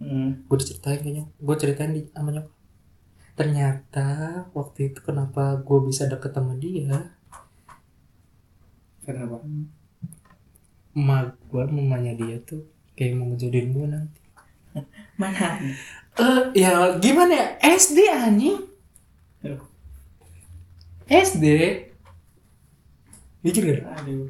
Hmm. 0.00 0.30
gue 0.48 0.56
diceritain 0.56 0.96
kayaknya 1.04 1.24
gue 1.46 1.56
ceritain 1.60 1.92
di 1.92 2.02
sama 2.16 2.32
nyokap 2.32 2.54
ternyata 3.38 4.08
waktu 4.58 4.80
itu 4.88 5.00
kenapa 5.08 5.42
gue 5.66 5.78
bisa 5.88 6.08
deket 6.12 6.32
sama 6.36 6.54
dia 6.64 6.98
Kenapa? 9.04 9.36
Emak 11.00 11.40
gue 11.48 11.64
mamanya 11.72 12.12
dia 12.12 12.36
tuh 12.44 12.60
kayak 12.92 13.16
mau 13.16 13.32
ngejadiin 13.32 13.72
gue 13.72 13.86
nanti. 13.88 14.20
Mana? 15.20 15.56
eh 16.20 16.40
ya 16.52 17.00
gimana 17.00 17.32
ya? 17.32 17.46
SD 17.80 17.98
anjing. 18.12 18.60
Aduh. 19.40 19.64
SD 21.08 21.44
mikir 23.40 23.62
gak? 23.64 24.04
Aduh. 24.04 24.28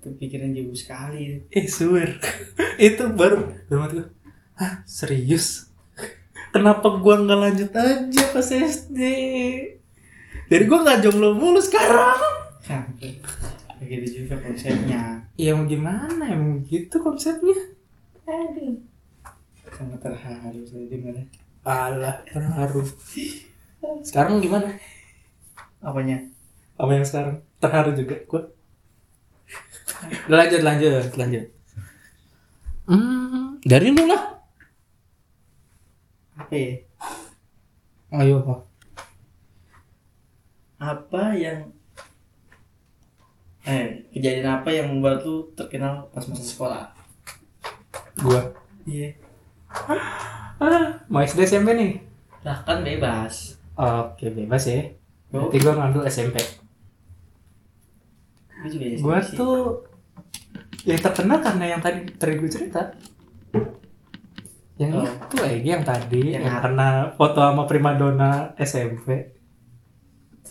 Kepikiran 0.00 0.56
jauh 0.56 0.72
sekali. 0.72 1.44
eh 1.52 1.66
swear 1.68 2.16
itu 2.88 3.04
baru. 3.12 3.52
Mati 3.68 4.00
gue 4.00 4.08
hah 4.56 4.80
serius? 4.88 5.68
Kenapa 6.52 6.84
gue 7.00 7.14
nggak 7.16 7.38
lanjut 7.38 7.70
aja 7.72 8.22
pas 8.32 8.48
SD 8.48 8.98
jadi 10.52 10.68
gue 10.68 10.78
nggak 10.84 11.00
jomblo 11.00 11.32
mulu 11.32 11.64
sekarang 11.64 12.20
Begitu 13.82 14.22
juga 14.24 14.38
konsepnya. 14.38 15.26
Ya 15.34 15.52
mau 15.58 15.66
gimana 15.66 16.22
emang 16.28 16.62
gitu 16.68 17.02
konsepnya 17.02 17.56
Aduh. 18.28 18.78
Sangat 19.72 19.98
terharu 20.04 20.62
saya 20.68 20.84
dengar. 20.86 21.16
Alah 21.66 22.22
terharu 22.28 22.82
Sekarang 24.06 24.38
gimana? 24.38 24.70
Apanya? 25.82 26.22
Apa 26.78 26.90
yang 26.94 27.06
sekarang? 27.06 27.42
Terharu 27.58 27.90
juga 27.94 28.16
gua 28.30 28.42
Lanjut 30.30 30.62
lanjut 30.62 31.14
lanjut 31.14 31.46
Hmm, 32.82 33.62
dari 33.62 33.94
lu 33.94 34.10
lah 34.10 34.42
Apa 36.34 36.54
ya? 36.54 36.74
Ayo 38.12 38.42
apa? 38.42 38.54
Apa 40.82 41.22
yang 41.38 41.70
eh 43.62 43.84
kejadian 44.10 44.48
apa 44.52 44.68
yang 44.68 44.86
membuat 44.88 45.22
lu 45.22 45.46
terkenal 45.52 46.10
pas 46.10 46.26
masa 46.26 46.42
sekolah? 46.42 46.84
Gua 48.18 48.42
Iya. 48.82 49.14
ah, 50.58 50.98
Mau 51.06 51.22
SD 51.22 51.46
SMP 51.46 51.70
nih? 51.72 51.92
Lah 52.42 52.58
kan 52.60 52.82
bebas. 52.82 53.54
Oke 53.72 54.28
bebas 54.28 54.66
ya 54.66 54.82
Oh. 55.32 55.48
Berarti 55.48 55.56
gua 55.58 55.74
ngambil 55.78 56.02
SMP 56.06 56.36
juga 58.62 58.84
ya. 58.84 58.96
Gua 58.98 59.18
tuh 59.18 59.56
Yang 60.82 61.00
terkenal 61.00 61.38
karena 61.38 61.64
yang 61.68 61.80
tadi 61.80 62.02
tadi 62.12 62.32
gue 62.36 62.46
cerita 62.46 62.82
Yang 64.76 64.90
Oh. 64.92 65.06
itu 65.06 65.36
lagi 65.38 65.62
yang 65.64 65.82
tadi 65.82 66.22
Yang 66.34 66.42
Yang 66.44 66.56
karena 66.60 66.86
foto 67.14 67.38
sama 67.38 67.64
primadona 67.64 68.50
SMP 68.56 69.38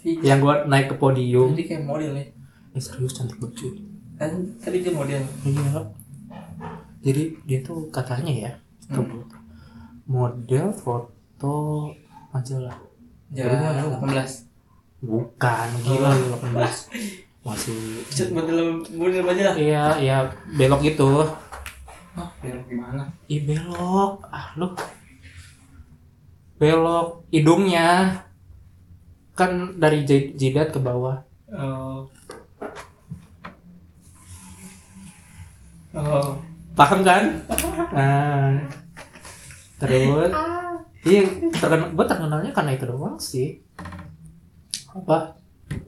Yang 0.01 0.39
gua 0.39 0.55
naik 0.65 0.87
ke 0.89 0.95
podium 0.95 1.51
Jadi 1.51 1.63
kayak 1.67 1.83
model 1.83 2.15
ya. 2.15 2.25
Eh 2.71 2.79
serius 2.83 3.15
cantik 3.15 3.37
banget 3.39 3.55
cuy. 3.59 3.71
Kan 4.15 4.31
tadi 4.63 4.77
dia 4.79 4.93
model. 4.95 5.23
Iya. 5.43 5.71
Jadi 7.01 7.23
dia 7.49 7.59
tuh 7.65 7.89
katanya 7.89 8.29
ya 8.29 8.51
tuh, 8.93 9.25
Model 10.05 10.69
foto 10.75 11.89
majalah. 12.31 12.77
Ya, 13.31 13.47
Jadi 13.47 13.55
gua 13.57 13.69
nggak 13.73 14.27
18. 14.27 15.01
Bukan 15.01 15.67
gila 15.81 16.09
lu 16.13 16.25
18 16.37 17.41
Masih 17.41 18.05
Cet 18.13 18.29
model 18.29 18.85
model 18.93 19.25
aja 19.25 19.43
lah. 19.49 19.55
Iya 19.57 19.85
iya 19.97 20.17
belok 20.53 20.85
gitu. 20.85 21.25
Hah, 22.13 22.29
biar 22.43 22.61
gimana? 22.69 23.09
Ih 23.25 23.41
belok. 23.41 24.21
Ah 24.29 24.53
lu. 24.55 24.69
Belok 26.61 27.25
hidungnya. 27.33 28.21
Kan 29.33 29.81
dari 29.81 30.05
jidat 30.37 30.69
ke 30.69 30.77
bawah. 30.77 31.25
Oh. 31.49 32.05
Oh. 35.91 36.39
Paham 36.75 37.03
kan? 37.03 37.23
Nah. 37.91 38.55
Terus? 39.75 40.31
Iya 41.03 41.21
terkenal, 41.51 41.91
gue 41.91 42.05
terkenalnya 42.07 42.51
karena 42.55 42.71
itu 42.77 42.85
doang 42.87 43.19
sih. 43.19 43.59
Apa? 44.95 45.35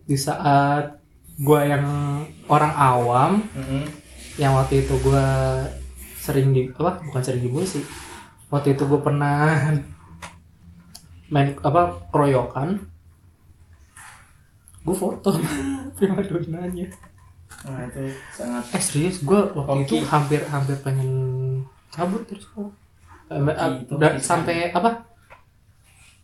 Di 0.04 0.20
saat 0.20 1.00
gue 1.40 1.60
yang 1.64 1.86
orang 2.52 2.74
awam 2.76 3.32
Mm-hmm. 3.56 3.84
yang 4.36 4.58
waktu 4.58 4.84
itu 4.84 4.98
gue 5.00 5.26
sering 6.20 6.52
di 6.52 6.68
apa? 6.76 7.00
Bukan 7.08 7.22
sering 7.24 7.40
dibully 7.46 7.64
sih. 7.64 7.86
Waktu 8.52 8.76
itu 8.76 8.84
gue 8.84 9.00
pernah 9.00 9.72
main 11.32 11.56
apa 11.64 12.04
keroyokan. 12.12 12.84
Gue 14.84 14.96
foto 14.98 15.40
prima 15.96 16.20
donanya 16.20 16.92
nah 17.64 17.80
itu 17.88 18.12
sangat 18.36 18.64
eh 18.76 18.84
serius 18.84 19.18
gue 19.24 19.40
waktu 19.56 19.88
itu 19.88 19.96
Hoki. 20.04 20.10
hampir 20.12 20.42
hampir 20.52 20.76
pengen 20.84 21.12
cabut 21.94 22.28
terus 22.28 22.44
kok 22.52 22.76
itu 23.32 23.94
udah 23.98 24.12
sampai 24.20 24.70
apa? 24.70 25.10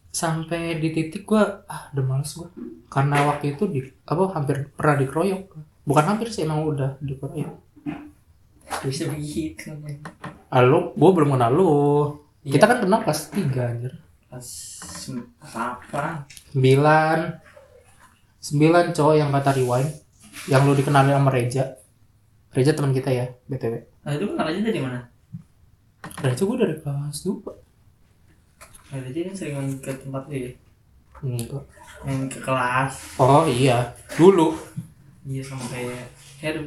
Sampai 0.10 0.82
di 0.82 0.90
titik 0.92 1.26
gue 1.26 1.42
ah 1.70 1.90
udah 1.94 2.06
males 2.06 2.32
gue 2.34 2.50
karena 2.90 3.30
waktu 3.30 3.56
itu 3.56 3.64
di 3.70 3.82
apa 4.06 4.24
hampir 4.34 4.70
pernah 4.74 4.96
dikeroyok. 5.00 5.42
Bukan 5.86 6.06
hampir 6.06 6.28
sih 6.30 6.46
emang 6.46 6.66
udah 6.66 6.98
dikeroyok. 7.02 7.56
Bisa 8.86 9.10
begitu 9.10 9.74
ah 10.50 10.62
lu 10.62 10.94
gue 10.94 11.10
belum 11.14 11.38
kenal 11.38 11.52
lu. 11.54 11.70
Iya. 12.40 12.56
kita 12.56 12.66
kan 12.72 12.78
kenal 12.88 13.00
kelas 13.04 13.22
tiga 13.30 13.64
anjir. 13.70 13.94
Pas 14.32 14.48
pas 15.42 15.54
apa? 15.54 16.26
Sembilan. 16.56 17.20
Sembilan 18.40 18.84
cowok 18.96 19.16
yang 19.20 19.30
kata 19.36 19.52
rewind 19.60 19.92
yang 20.48 20.64
lu 20.64 20.78
dikenalin 20.78 21.18
sama 21.18 21.34
Reja. 21.34 21.76
Reja 22.50 22.74
teman 22.74 22.94
kita 22.98 23.14
ya 23.14 23.30
btw 23.46 23.86
nah 24.02 24.18
itu 24.18 24.26
kenal 24.26 24.50
aja 24.50 24.60
dari 24.64 24.80
mana? 24.82 25.00
Reja 26.24 26.42
gue 26.48 26.58
dari 26.58 26.76
kelas 26.82 27.18
dua. 27.22 27.54
Nah 28.90 29.00
jadi 29.06 29.30
kan 29.30 29.34
sering 29.38 29.56
main 29.60 29.72
ke 29.78 29.92
tempat 29.94 30.24
dia. 30.32 30.58
Enggak. 31.22 31.62
main 32.08 32.26
ke 32.26 32.40
kelas. 32.42 33.22
Oh 33.22 33.46
iya. 33.46 33.94
Dulu. 34.18 34.56
Iya 35.30 35.46
kayak 35.46 36.10
Heru. 36.42 36.64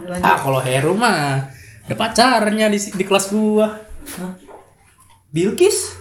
Lanjut. 0.00 0.26
Ah 0.26 0.36
kalau 0.40 0.58
Heru 0.58 0.92
mah 0.96 1.46
ada 1.86 1.94
pacarnya 1.94 2.66
di, 2.66 2.78
di 2.80 3.04
kelas 3.06 3.30
gua. 3.30 3.78
Hah? 4.18 4.34
Bilkis? 5.30 5.94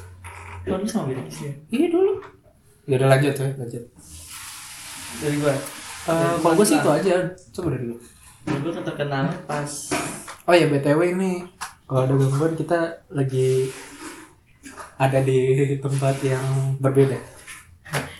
Kalau 0.66 0.82
lu 0.82 0.90
sama 0.90 1.14
sih 1.30 1.46
ya? 1.46 1.54
iya 1.70 1.88
dulu. 1.94 2.26
Ya 2.90 2.98
udah 2.98 3.10
lanjut 3.14 3.34
ya 3.38 3.54
lanjut. 3.54 3.84
Dari 5.22 5.38
gua 5.38 5.54
Eh, 6.10 6.36
kalau 6.42 6.54
gue 6.58 6.66
sih 6.66 6.78
itu 6.82 6.90
aja. 6.90 7.16
Coba 7.54 7.68
dari 7.78 7.86
lu 7.94 7.96
Dari 8.42 8.60
gua 8.66 8.82
terkenal 8.82 9.26
pas 9.46 9.72
oh 10.50 10.54
ya 10.58 10.66
btw 10.66 11.00
ini. 11.14 11.46
Kalau 11.86 12.06
ada 12.06 12.14
gangguan 12.18 12.54
kita 12.58 12.80
lagi 13.14 13.70
ada 14.98 15.20
di 15.22 15.74
tempat 15.78 16.18
yang 16.26 16.46
berbeda. 16.82 17.18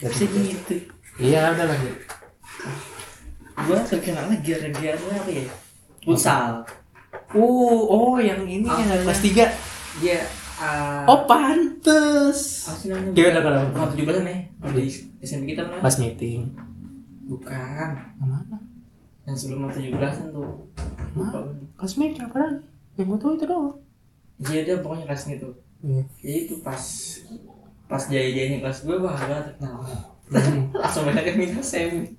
Kita. 0.02 0.10
gitu. 0.26 0.76
Iya 1.20 1.52
udah 1.52 1.66
lanjut 1.68 1.98
Gua 3.60 3.78
terkenalnya 3.84 4.38
gara-gara 4.40 4.98
apa 5.20 5.32
ya? 5.34 5.50
Futsal. 6.06 6.64
Uh 7.34 7.84
oh 7.90 8.18
yang 8.22 8.46
ini 8.46 8.70
Ah, 8.70 8.82
ya 8.82 8.86
iya. 8.86 9.04
kelas 9.06 9.22
tiga. 9.22 9.46
Dia 10.00 10.22
uh, 10.62 11.10
oh 11.10 11.26
pantes? 11.26 12.70
Gimana 12.86 13.40
kalau 13.42 13.62
Tahun 13.74 13.90
17 13.98 14.30
nih 14.30 14.40
Di 14.78 14.86
SMP 15.26 15.54
kita 15.58 15.66
namanya. 15.66 15.82
Pas 15.84 15.96
meeting 15.98 16.69
Bukan. 17.30 17.90
Mana 18.18 18.58
Yang 19.30 19.38
sebelum 19.46 19.70
17an 19.70 20.34
tuh. 20.34 20.66
Lupa 21.14 21.38
gua. 21.46 21.54
pas 21.78 21.92
meeting 21.94 22.26
apa 22.26 22.38
lagi? 22.42 22.58
Yang 22.98 23.06
gue 23.06 23.20
tahu 23.22 23.32
itu 23.38 23.46
doang. 23.46 23.78
Iya 24.40 24.60
dia 24.66 24.76
pokoknya 24.82 25.06
kelas 25.06 25.24
gitu 25.30 25.50
iya. 25.84 26.04
Ya 26.24 26.34
itu 26.48 26.56
pas 26.66 26.82
Pas 27.90 28.04
jaya-jayanya 28.06 28.66
kelas 28.66 28.80
gue 28.82 28.96
Wah 28.98 29.14
gua 29.14 29.40
terkenal. 29.46 29.78
Langsung 30.82 31.06
mereka 31.06 31.38
minta 31.38 31.62
sem 31.62 32.18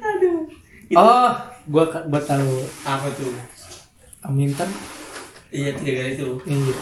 Aduh. 0.00 0.48
Itu 0.88 0.96
oh 0.96 1.30
gua 1.68 1.84
gua 2.08 2.20
tahu. 2.24 2.64
Apa 2.88 3.08
tuh? 3.12 3.36
Amintan 4.24 4.68
Iya 5.52 5.76
tiga 5.76 6.00
kali 6.00 6.12
itu. 6.16 6.28
Iya. 6.48 6.74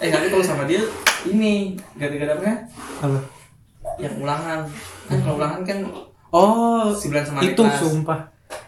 Eh 0.00 0.08
tapi 0.12 0.26
kalau 0.32 0.44
sama 0.44 0.64
dia 0.68 0.84
Ini 1.24 1.76
Gara-gara 1.96 2.36
apa 2.36 2.68
apa 3.00 3.33
Yang 3.96 4.14
ulangan. 4.18 4.60
Kan 5.06 5.18
kalau 5.20 5.36
ulangan 5.36 5.60
kan 5.62 5.78
oh 6.30 6.90
Sebulan 6.92 7.24
sama 7.24 7.38
itu 7.40 7.62
sumpah. 7.78 8.20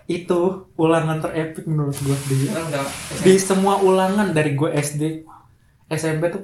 Itu 0.06 0.40
ulangan 0.74 1.18
terepik 1.18 1.66
menurut 1.66 1.96
gua. 2.00 2.16
Di 2.26 2.46
udah 2.46 2.84
di 3.20 3.32
semua 3.36 3.80
ulangan 3.80 4.30
dari 4.30 4.54
gua 4.54 4.70
SD 4.72 5.26
SMP 5.86 6.30
tuh 6.30 6.42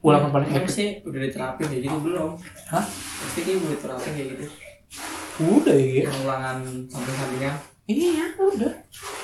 ulangan 0.00 0.28
paling 0.30 0.48
Emang 0.48 0.64
epic. 0.64 0.72
sih 0.72 0.88
udah 1.04 1.20
diterapin 1.20 1.66
kayak 1.68 1.82
gitu 1.84 1.96
belum? 2.00 2.30
hah? 2.68 2.84
Pasti 2.84 3.40
kayak 3.44 3.58
udah 3.60 3.70
diterapin 3.70 4.10
kayak 4.12 4.28
gitu. 4.32 4.44
Udah 5.42 5.76
ya 5.76 6.02
Yang 6.04 6.18
ulangan 6.20 6.56
samping-sampingnya 6.88 7.52
iya 7.84 8.26
udah. 8.34 8.72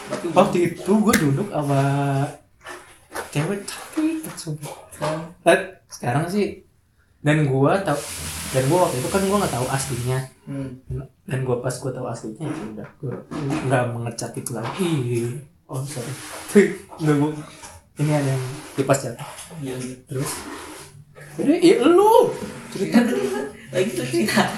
Berarti 0.08 0.26
waktu 0.32 0.58
itu 0.70 0.92
gua 0.96 1.14
duduk 1.14 1.48
sama 1.48 1.80
cewek 3.28 3.60
cantik 3.64 4.36
sumpah. 4.36 4.72
Oh, 4.98 5.20
Eh, 5.44 5.58
sekarang 5.88 6.24
sih 6.26 6.67
dan 7.18 7.50
gua 7.50 7.82
tahu 7.82 7.98
dan 8.54 8.62
gua 8.70 8.86
waktu 8.86 8.96
itu 9.02 9.08
kan 9.10 9.22
gua 9.26 9.36
nggak 9.42 9.54
tahu 9.54 9.66
aslinya. 9.68 10.18
Hmm. 10.48 10.80
dan 11.28 11.44
gua 11.44 11.60
pas 11.60 11.74
gua 11.76 11.92
tahu 11.92 12.06
aslinya 12.08 12.46
ya 12.48 12.64
udah 12.72 12.88
gua 13.02 13.14
nggak 13.66 13.84
mengecat 13.92 14.32
itu 14.38 14.50
lagi. 14.54 14.92
Oh 15.68 15.84
sorry. 15.84 16.12
Nggak 17.04 17.16
gua 17.20 17.30
ini 17.98 18.12
ada 18.14 18.30
yang 18.30 18.44
kipas 18.78 19.04
jatuh 19.04 19.28
Iya 19.60 19.74
terus? 20.08 20.32
Jadi 21.36 21.54
ya 21.60 21.84
lu! 21.84 22.32
Cerita 22.72 23.04
dulu. 23.04 23.52
Lagi 23.68 23.90
tuh 23.92 24.06
cerita. 24.08 24.48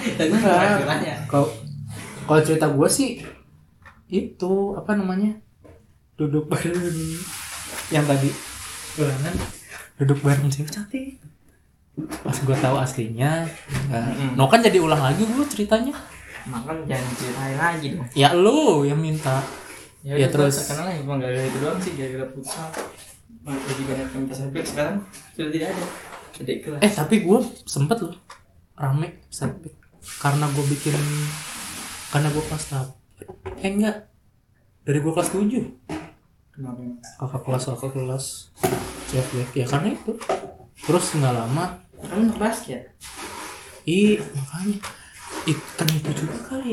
Kalau 1.26 1.48
kalau 2.30 2.40
cerita 2.46 2.70
gua 2.70 2.86
sih 2.86 3.26
itu 4.06 4.52
apa 4.78 4.94
namanya? 4.94 5.34
Duduk 6.14 6.46
bareng. 6.46 6.78
Yang 7.90 8.04
tadi. 8.06 8.30
Ulangan. 9.02 9.34
Duduk 9.98 10.18
bareng 10.22 10.46
cewek 10.46 10.70
cantik 10.70 11.29
pas 12.08 12.36
gua 12.44 12.56
tahu 12.56 12.76
aslinya 12.78 13.44
enggak. 13.88 14.04
Mm-mm. 14.16 14.30
no 14.38 14.44
kan 14.46 14.60
jadi 14.60 14.78
ulang 14.80 15.00
lagi 15.00 15.24
gua 15.28 15.44
ceritanya. 15.48 15.94
Makan 16.48 16.88
jangan 16.88 17.12
ceritain 17.20 17.56
lagi 17.58 17.86
dong. 17.96 18.06
Ya 18.16 18.32
lu 18.32 18.84
yang 18.84 19.00
minta. 19.00 19.44
Ya, 20.00 20.16
Ya, 20.16 20.32
terus. 20.32 20.56
terkenal 20.56 20.88
lah 20.88 20.94
emang 20.96 21.20
gara-gara 21.20 21.44
itu 21.44 21.58
doang 21.60 21.76
sih 21.76 21.92
gara-gara 21.92 22.24
futsal 22.32 22.72
jadi 23.40 23.82
banyak 23.88 24.08
yang 24.12 24.24
bisa 24.28 24.44
sekarang 24.48 24.96
sudah 25.36 25.50
tidak 25.52 25.68
ada. 25.72 25.84
Adik 26.40 26.58
kelas. 26.64 26.80
Eh 26.80 26.92
tapi 26.92 27.14
gua 27.24 27.38
sempet 27.64 27.98
loh 28.00 28.16
rame 28.76 29.20
sampai. 29.28 29.68
Karena 30.00 30.48
gua 30.52 30.64
bikin 30.64 30.96
karena 32.08 32.28
gua 32.32 32.44
kelas 32.48 32.64
eh 33.60 33.68
enggak. 33.68 34.08
Dari 34.84 34.98
gua 35.04 35.12
kelas 35.20 35.30
7 35.36 35.44
kenapa? 36.50 36.80
Kakak 37.20 37.42
kelas 37.44 37.62
kakak 37.68 37.90
kelas. 37.92 38.24
Cewek 39.12 39.48
ya 39.52 39.66
karena 39.68 39.92
itu. 39.92 40.12
Terus 40.80 41.04
nggak 41.12 41.34
lama 41.36 41.64
kamu 42.08 42.32
anak 42.32 42.38
basket? 42.40 42.82
Ih 43.84 44.20
makanya. 44.32 44.78
Itu 45.44 45.70
kan 45.76 45.88
itu 45.88 46.10
juga 46.24 46.38
kali. 46.48 46.72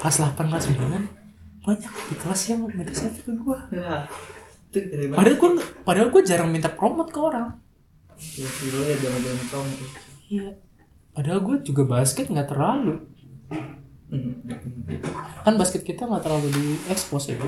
Kelas 0.00 0.16
8 0.20 0.36
kelas 0.36 0.66
9 0.72 1.20
banyak 1.60 1.92
di 1.92 2.14
kelas 2.16 2.40
yang 2.48 2.64
minta 2.72 2.92
selfie 2.96 3.20
ke 3.20 3.32
gua. 3.36 3.68
Ya 3.68 4.08
padahal 5.12 5.36
gua 5.36 5.50
padahal 5.84 6.08
gua 6.08 6.22
jarang 6.24 6.48
minta 6.48 6.72
promote 6.72 7.12
ke 7.12 7.20
orang. 7.20 7.58
Ya 8.16 8.48
dulu 8.48 8.80
ya 8.86 8.96
zaman 8.96 9.20
kamu 9.20 9.70
tuh 9.76 9.90
iya. 10.30 10.48
Padahal 11.12 11.40
gua 11.44 11.56
juga 11.60 11.82
basket 11.84 12.32
nggak 12.32 12.48
terlalu. 12.48 12.94
Hmm. 14.10 14.42
kan 15.46 15.54
basket 15.54 15.86
kita 15.86 16.02
nggak 16.02 16.26
terlalu 16.26 16.50
di 16.50 16.66
expose 16.90 17.30
ya 17.30 17.38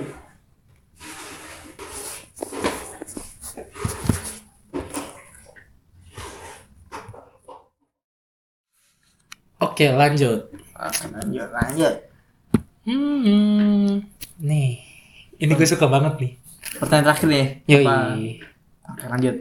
Oke 9.62 9.86
lanjut. 9.88 10.50
lanjut 10.74 11.48
lanjut 11.48 11.94
Hmm, 12.82 14.02
nih, 14.36 14.82
ini 15.36 15.52
gue 15.52 15.62
suka 15.64 15.86
banget 15.86 16.18
nih. 16.18 16.32
pertanyaan 16.74 17.06
terakhir 17.06 17.26
nih 17.28 17.46
Yoi. 17.64 17.84
Apa? 17.84 17.96
oke 18.88 19.04
lanjut 19.08 19.36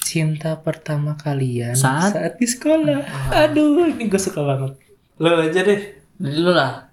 Cinta 0.00 0.56
pertama 0.56 1.12
kalian 1.14 1.76
Saat? 1.76 2.16
di 2.34 2.46
sekolah. 2.46 3.04
Aduh, 3.30 3.84
ini 3.86 4.08
gue 4.08 4.16
suka 4.18 4.40
banget. 4.40 4.72
Lo 5.14 5.36
aja 5.38 5.60
deh. 5.60 5.80
dari 6.14 6.38
lu 6.38 6.50
lah 6.50 6.88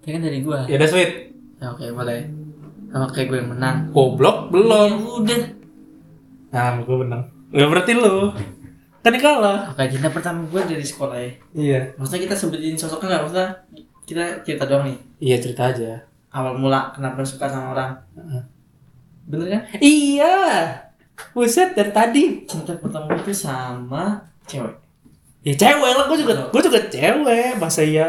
ya 0.00 0.10
kan 0.10 0.22
dari 0.22 0.40
gua 0.40 0.64
Ya 0.64 0.74
udah 0.74 0.88
sweet. 0.88 1.12
ya 1.60 1.68
oke 1.68 1.84
boleh 1.92 2.24
sama 2.88 3.06
kayak 3.06 3.26
gue 3.28 3.38
yang 3.38 3.50
menang 3.50 3.76
Goblok 3.92 4.48
ya 4.48 4.50
belum. 4.50 4.90
udah 5.20 5.40
Nah, 6.50 6.80
gue 6.80 6.96
menang. 6.98 7.22
Ya 7.50 7.68
berarti 7.68 7.92
lo. 7.92 8.32
Kan 9.00 9.16
kalah. 9.16 9.58
oke 9.66 9.80
cinta 9.86 10.08
pertama 10.08 10.44
gue 10.44 10.60
dari 10.66 10.84
sekolah 10.84 11.16
ya 11.16 11.30
Iya. 11.52 11.80
maksudnya 11.94 12.20
kita 12.22 12.34
sebutin 12.34 12.76
sosoknya 12.76 13.06
nggak 13.10 13.22
maksudnya 13.24 13.48
kita 14.04 14.24
cerita 14.42 14.64
doang 14.64 14.84
nih 14.84 14.98
Iya 15.18 15.36
cerita 15.38 15.62
aja. 15.66 15.92
awal 16.30 16.54
mula 16.54 16.90
kenapa 16.90 17.22
suka 17.22 17.44
sama 17.44 17.72
orang 17.72 17.90
Heeh. 18.12 18.42
bener 19.26 19.46
kan 19.50 19.62
Iya. 19.78 20.36
Buset 21.30 21.72
dari 21.72 21.90
tadi. 21.90 22.22
cinta 22.44 22.72
pertama 22.74 23.08
gue 23.10 23.24
tuh 23.24 23.36
sama 23.38 24.20
cewek 24.44 24.72
Ya 25.40 25.52
cewek 25.54 25.80
lah, 25.90 26.04
gue 26.04 26.18
juga, 26.18 26.32
gue 26.46 26.60
juga 26.60 26.80
cewek. 26.86 27.56
Masa 27.56 27.80
iya 27.80 28.08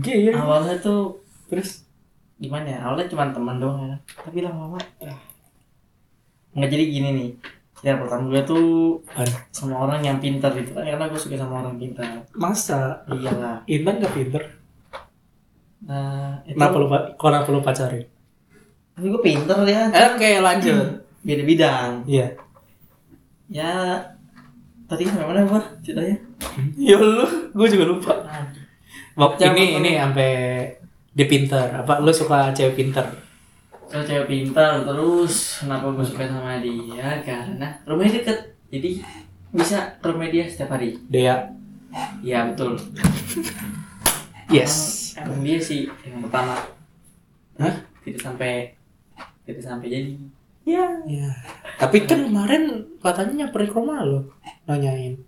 gay 0.00 0.28
ya? 0.28 0.32
awalnya 0.34 0.76
tuh 0.78 1.12
Terus 1.46 1.84
gimana 2.34 2.66
ya 2.66 2.78
awalnya 2.82 3.04
cuma 3.06 3.28
teman 3.28 3.56
doang 3.56 3.84
ya 3.84 3.96
tapi 4.18 4.40
lama-lama 4.40 4.76
ah. 5.00 5.16
nggak 6.52 6.68
jadi 6.68 6.84
gini 6.86 7.08
nih 7.14 7.30
ya 7.84 8.00
pertama 8.00 8.24
gue 8.26 8.42
tuh 8.42 8.96
sama 9.50 9.76
orang 9.78 10.00
yang 10.00 10.16
pintar 10.16 10.50
gitu 10.52 10.72
kan 10.72 10.82
karena 10.82 11.04
gue 11.04 11.20
suka 11.20 11.36
sama 11.36 11.60
orang 11.60 11.76
pintar. 11.76 12.08
Masa? 12.32 13.04
Iyalah. 13.06 13.60
Intan 13.66 14.00
gak 14.00 14.12
pinter? 14.12 14.42
nah 15.84 16.40
itu 16.48 16.56
Kenapa 16.56 16.76
lu, 16.80 16.88
pa- 16.88 17.12
kenapa 17.14 17.48
lu 17.52 17.60
pacarin? 17.60 18.08
tapi 18.94 19.06
gue 19.10 19.20
pintar 19.20 19.58
ya. 19.68 19.84
Oke 20.14 20.40
lanjut. 20.40 21.04
Beda 21.20 21.42
bidang. 21.42 21.90
Iya. 22.06 22.32
Ya 23.50 24.00
tadi 24.84 25.04
sampai 25.04 25.26
mana 25.26 25.44
gua 25.44 25.60
ceritanya? 25.80 26.16
Ya 26.78 26.96
lu, 26.96 27.24
gue 27.52 27.66
juga 27.68 27.84
lupa. 27.84 28.14
Jangan 29.36 29.56
ini 29.56 29.76
ini 29.76 29.90
sampai 29.94 30.30
dia 31.12 31.26
pinter. 31.26 31.66
Apa 31.74 32.00
lu 32.00 32.10
suka 32.10 32.48
cewek 32.50 32.74
pinter? 32.74 33.04
Saya 33.94 34.02
cewek 34.02 34.26
pintar 34.26 34.82
terus 34.82 35.62
kenapa 35.62 35.86
gue 35.88 36.02
suka 36.02 36.26
sama 36.26 36.58
dia 36.58 37.22
karena 37.22 37.78
rumahnya 37.86 38.18
deket 38.18 38.38
jadi 38.66 38.90
bisa 39.54 39.94
ke 39.96 40.06
rumah 40.08 40.26
dia 40.26 40.50
setiap 40.50 40.74
hari 40.74 40.98
Dea. 41.06 41.46
ya 42.20 42.50
betul 42.50 42.74
Yes. 44.46 44.74
emang, 45.14 45.30
emang 45.30 45.40
dia 45.40 45.58
sih 45.58 45.86
yang 46.02 46.20
pertama 46.20 46.58
Hah? 47.54 47.74
tidak 48.02 48.18
sampai 48.20 48.74
tidak 49.46 49.62
sampai 49.62 49.86
jadi 49.88 50.12
Ya. 50.64 50.80
ya. 51.04 51.28
Tapi 51.76 52.02
kan 52.02 52.24
kemarin 52.24 52.64
katanya 52.98 53.44
nyamperin 53.44 53.68
ke 53.68 53.76
rumah 53.76 54.00
lo, 54.00 54.32
nanyain. 54.64 55.20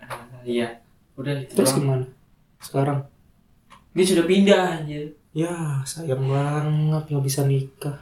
Ah, 0.00 0.16
iya 0.42 0.80
udah 1.12 1.44
itu 1.44 1.52
Terus 1.52 1.70
doang. 1.70 1.80
gimana? 1.84 2.06
Sekarang? 2.58 2.98
dia 3.92 4.04
sudah 4.06 4.24
pindah 4.24 4.80
anjir 4.80 5.12
Ya 5.36 5.52
sayang 5.84 6.24
banget 6.24 6.64
nggak 7.06 7.20
bisa 7.22 7.44
nikah. 7.44 7.92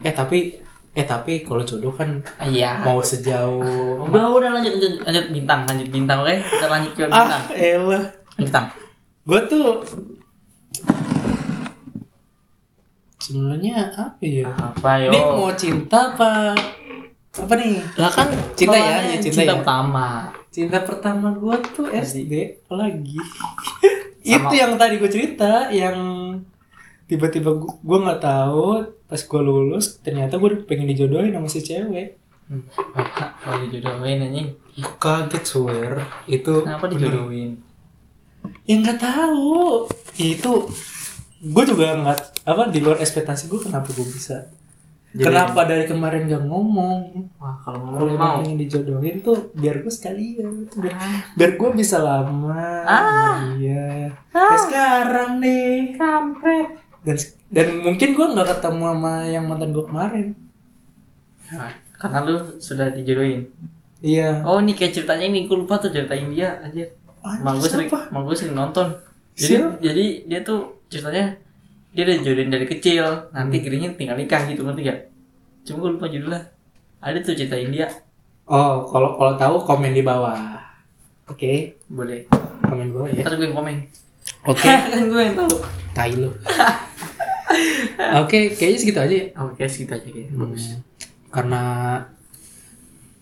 Eh 0.00 0.10
tapi 0.10 0.56
eh 0.90 1.04
tapi 1.04 1.42
kalau 1.42 1.60
jodoh 1.60 1.90
kan 1.90 2.22
Ah, 2.34 2.46
iya. 2.46 2.80
mau 2.80 3.02
sejauh 3.02 4.00
udah 4.00 4.24
udah 4.30 4.50
lanjut 4.54 4.72
lanjut 4.74 4.94
lanjut 5.02 5.26
bintang 5.28 5.60
lanjut 5.64 5.88
bintang 5.90 6.18
oke? 6.20 6.32
Kita 6.32 6.66
lanjut 6.66 6.92
ke 6.94 7.02
bintang. 7.04 7.28
ah 7.28 7.42
elah 7.52 8.04
bintang. 8.34 8.66
Gue 9.24 9.40
tuh 9.44 9.82
sebenarnya 13.18 13.90
apa 13.90 14.22
ya? 14.22 14.48
Apa 14.48 14.90
yo? 15.00 15.10
Ini 15.10 15.20
mau 15.20 15.52
cinta 15.54 16.12
apa? 16.12 16.54
Apa 17.34 17.52
nih? 17.56 17.82
Lah 17.96 18.08
kan 18.08 18.28
Cinta 18.54 18.78
ya, 18.78 19.02
ya, 19.02 19.16
cinta 19.18 19.42
cinta 19.42 19.42
ya. 19.44 19.54
pertama. 19.58 20.08
Cinta 20.48 20.78
pertama 20.80 21.28
gue 21.34 21.56
tuh 21.74 21.86
SD 21.90 22.32
lagi 22.70 23.18
Sama- 24.24 24.48
itu 24.48 24.54
yang 24.56 24.72
tadi 24.74 24.94
gue 24.96 25.10
cerita 25.10 25.52
yang 25.70 25.98
tiba-tiba 27.04 27.50
gue 27.60 27.98
nggak 28.00 28.18
tahu 28.18 28.68
pas 29.04 29.20
gue 29.20 29.40
lulus 29.42 30.00
ternyata 30.00 30.36
gue 30.36 30.64
pengen 30.64 30.88
dijodohin 30.88 31.30
sama 31.30 31.46
si 31.46 31.60
cewek. 31.60 32.16
Hmm, 32.44 32.64
Bapak 32.90 33.40
mau 33.40 33.56
dijodohin 33.58 34.18
anjing. 34.20 34.48
kaget 34.98 35.44
swear. 35.44 35.92
Itu 36.26 36.60
Kenapa 36.60 36.88
dijodohin? 36.88 37.60
yang 38.64 38.80
nggak 38.80 38.98
tahu. 38.98 39.84
Itu 40.14 40.68
gue 41.40 41.64
juga 41.64 41.92
nggak 41.94 42.18
apa 42.42 42.62
di 42.68 42.80
luar 42.80 42.96
ekspektasi 42.98 43.46
gue 43.46 43.60
kenapa 43.60 43.88
gue 43.88 44.04
bisa 44.04 44.48
Jadi- 45.14 45.24
kenapa 45.24 45.60
dari 45.62 45.84
kemarin 45.84 46.26
gak 46.26 46.44
ngomong 46.44 46.98
Wah, 47.36 47.54
kalau 47.60 47.78
ngomong 47.86 48.18
mau. 48.18 48.34
pengen 48.36 48.58
dijodohin 48.58 49.18
tuh 49.20 49.54
biar 49.54 49.78
gue 49.78 49.88
sekalian 49.88 50.66
biar, 50.68 50.94
biar 51.32 51.50
gue 51.54 51.70
bisa 51.72 51.96
lama 51.98 52.82
Ah. 52.82 53.54
dia 53.54 54.10
Kayak 54.28 54.58
sekarang 54.60 55.30
nih 55.38 55.94
Kampret. 55.94 56.68
dan 57.00 57.16
dan 57.48 57.66
mungkin 57.78 58.08
gue 58.10 58.26
nggak 58.28 58.48
ketemu 58.52 58.82
sama 58.88 59.12
yang 59.24 59.44
mantan 59.44 59.70
gue 59.70 59.84
kemarin 59.84 60.26
Nah, 61.46 61.70
karena 61.94 62.18
lu 62.20 62.34
sudah 62.58 62.90
dijodohin. 62.90 63.46
iya 64.00 64.42
Oh, 64.42 64.58
ini 64.58 64.72
kayak 64.72 64.94
ceritanya 64.94 65.26
ini 65.26 65.44
gue 65.44 65.54
lupa 65.56 65.76
tuh 65.76 65.88
ceritain 65.88 66.26
dia 66.28 66.58
aja. 66.58 66.84
Emang 67.22 67.56
gue 67.56 67.64
sering, 67.66 67.86
emang 67.86 68.24
gue 68.24 68.34
sering 68.34 68.52
nonton. 68.52 68.90
Jadi, 69.32 69.54
Siapa? 69.54 69.78
jadi 69.78 70.04
dia 70.24 70.40
tuh 70.40 70.60
ceritanya 70.86 71.38
dia 71.94 72.02
udah 72.02 72.16
dijodohin 72.16 72.50
dari 72.50 72.66
kecil. 72.66 73.06
Nanti 73.30 73.56
kirinya 73.58 73.88
tinggal 73.90 74.16
nikah 74.16 74.42
gitu 74.44 74.60
ngerti 74.60 74.82
gak? 74.84 74.98
Cuma 75.62 75.76
gue 75.80 75.90
lupa 75.94 76.06
judulnya. 76.06 76.42
Ada 76.98 77.18
tuh 77.20 77.34
ceritain 77.34 77.68
dia. 77.68 77.86
oh 78.44 78.84
kalau 78.84 79.14
kalau 79.14 79.32
tahu 79.34 79.56
komen 79.62 79.90
di 79.90 80.00
bawah 80.00 80.36
oke 81.24 81.52
Boleh. 81.86 82.28
komen 82.60 82.84
di 82.84 82.92
bawah 82.92 83.08
ya 83.08 83.24
Ntar 83.24 83.34
gue 83.34 83.46
yang 83.46 83.56
komen. 83.56 83.76
oke 84.44 84.60
kan 84.92 85.00
gue 85.02 85.22
yang 85.22 85.32
tahu. 85.34 85.54
tai 85.90 86.12
lu 86.12 86.28
oke 88.14 88.38
kayaknya 88.52 88.78
segitu 88.78 89.00
aja 89.00 89.14
ya 89.14 89.26
Oke, 89.40 89.64
segitu 89.64 89.92
aja 89.92 90.04
kayaknya. 90.04 90.36
Bagus. 90.36 90.64
Hmm, 90.66 90.80
karena 91.30 91.62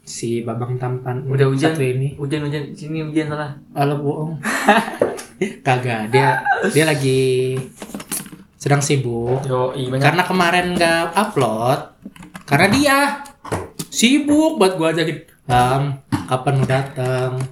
si 0.03 0.43
babang 0.43 0.75
tampan 0.75 1.23
Udah 1.25 1.47
hujan. 1.47 1.71
satu 1.71 1.81
ini 1.81 2.19
Hujan 2.19 2.43
hujan 2.43 2.75
sini 2.75 3.01
hujan 3.01 3.31
salah. 3.31 3.55
Halo 3.73 3.95
bohong 3.99 4.33
kagak 5.67 6.11
dia 6.11 6.43
dia 6.69 6.85
lagi 6.85 7.55
sedang 8.62 8.79
sibuk. 8.79 9.42
Yo, 9.42 9.75
iya 9.75 9.90
karena 9.98 10.22
kemarin 10.22 10.79
nggak 10.79 11.18
upload 11.18 11.98
karena 12.46 12.66
dia 12.70 12.98
sibuk 13.90 14.55
buat 14.55 14.79
gua 14.79 14.94
ajakin 14.94 15.27
bang 15.51 15.98
kapan 16.31 16.55
lu 16.62 16.66
datang 16.70 17.42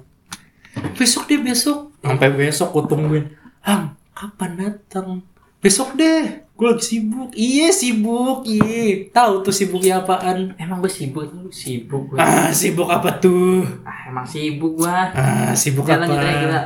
besok 0.95 1.27
deh 1.27 1.43
besok. 1.43 1.91
Sampai 1.99 2.31
besok 2.31 2.71
gua 2.71 2.83
tungguin 2.87 3.27
bang 3.59 3.91
kapan 4.15 4.51
datang 4.55 5.19
besok 5.59 5.99
deh 5.99 6.47
gua 6.55 6.79
lagi 6.79 6.95
sibuk. 6.95 7.35
Iya 7.35 7.67
sibuk 7.75 8.47
iya. 8.47 9.11
Tahu 9.11 9.43
tuh 9.43 9.51
sibuknya 9.51 9.99
apaan? 9.99 10.55
Emang 10.55 10.79
gue 10.79 10.87
sibuk, 10.87 11.27
lu 11.27 11.51
sibuk 11.51 12.15
gue. 12.15 12.17
ah 12.23 12.53
sibuk 12.55 12.87
apa 12.87 13.19
tuh? 13.19 13.67
Ah, 13.83 14.07
emang 14.07 14.23
sibuk 14.23 14.79
gua. 14.79 15.11
ah 15.11 15.51
sibuk 15.51 15.83
Jalan 15.83 16.07
apa? 16.07 16.23
aja 16.23 16.31
kita. 16.39 16.61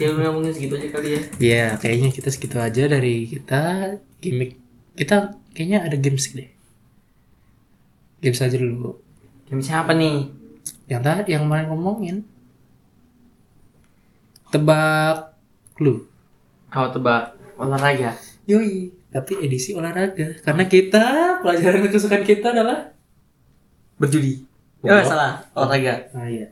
Ya 0.00 0.16
udah 0.16 0.52
segitu 0.56 0.80
aja 0.80 0.88
kali 0.96 1.08
ya. 1.12 1.20
Ya, 1.36 1.66
kayaknya 1.76 2.08
kita 2.08 2.32
segitu 2.32 2.56
aja 2.56 2.88
dari 2.88 3.28
kita 3.28 3.94
gimmick. 4.24 4.56
Kita 4.96 5.36
kayaknya 5.52 5.84
ada 5.84 5.96
games 6.00 6.32
deh. 6.32 6.48
Games 8.24 8.40
aja 8.40 8.56
dulu. 8.56 8.96
Game 9.44 9.60
siapa 9.60 9.92
nih? 9.92 10.32
Yang 10.88 11.02
tadi 11.04 11.30
yang 11.36 11.44
main 11.44 11.68
ngomongin. 11.68 12.24
Tebak 14.48 15.36
lu. 15.84 16.08
Kau 16.72 16.88
tebak 16.88 17.36
olahraga. 17.60 18.16
Yoi, 18.48 18.96
tapi 19.12 19.36
edisi 19.44 19.76
olahraga. 19.76 20.40
Karena 20.40 20.64
kita 20.64 21.38
pelajaran 21.44 21.92
kesukaan 21.92 22.24
kita 22.24 22.56
adalah 22.56 22.96
Berjudi. 24.00 24.48
Bodoh. 24.80 24.96
Oh, 24.96 25.04
salah. 25.04 25.44
Olahraga. 25.52 26.08
Nah, 26.16 26.24
iya. 26.24 26.48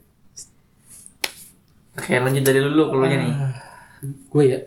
Oke, 1.98 2.14
lanjut 2.14 2.46
dari 2.46 2.62
dulu 2.62 2.94
kalau 2.94 3.11
nih. 3.11 3.34
Ah, 3.34 3.58
gue 4.06 4.44
ya. 4.46 4.61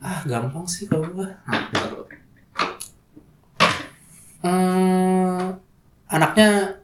Ah, 0.00 0.24
gampang 0.24 0.64
sih 0.64 0.88
kalau 0.88 1.04
gue. 1.12 1.28
Baru. 1.76 2.08
Eh, 4.40 5.44
anaknya 6.08 6.80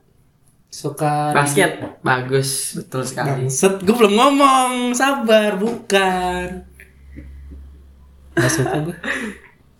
suka 0.68 1.32
Basket. 1.32 1.80
Bagus, 2.04 2.76
betul 2.76 3.08
sekali. 3.08 3.48
Bangset, 3.48 3.80
gue 3.80 3.96
belum 3.96 4.20
ngomong, 4.20 4.92
sabar, 4.92 5.56
bukan. 5.56 6.68
Gak 8.36 8.52
suka 8.52 8.76
gue. 8.84 8.96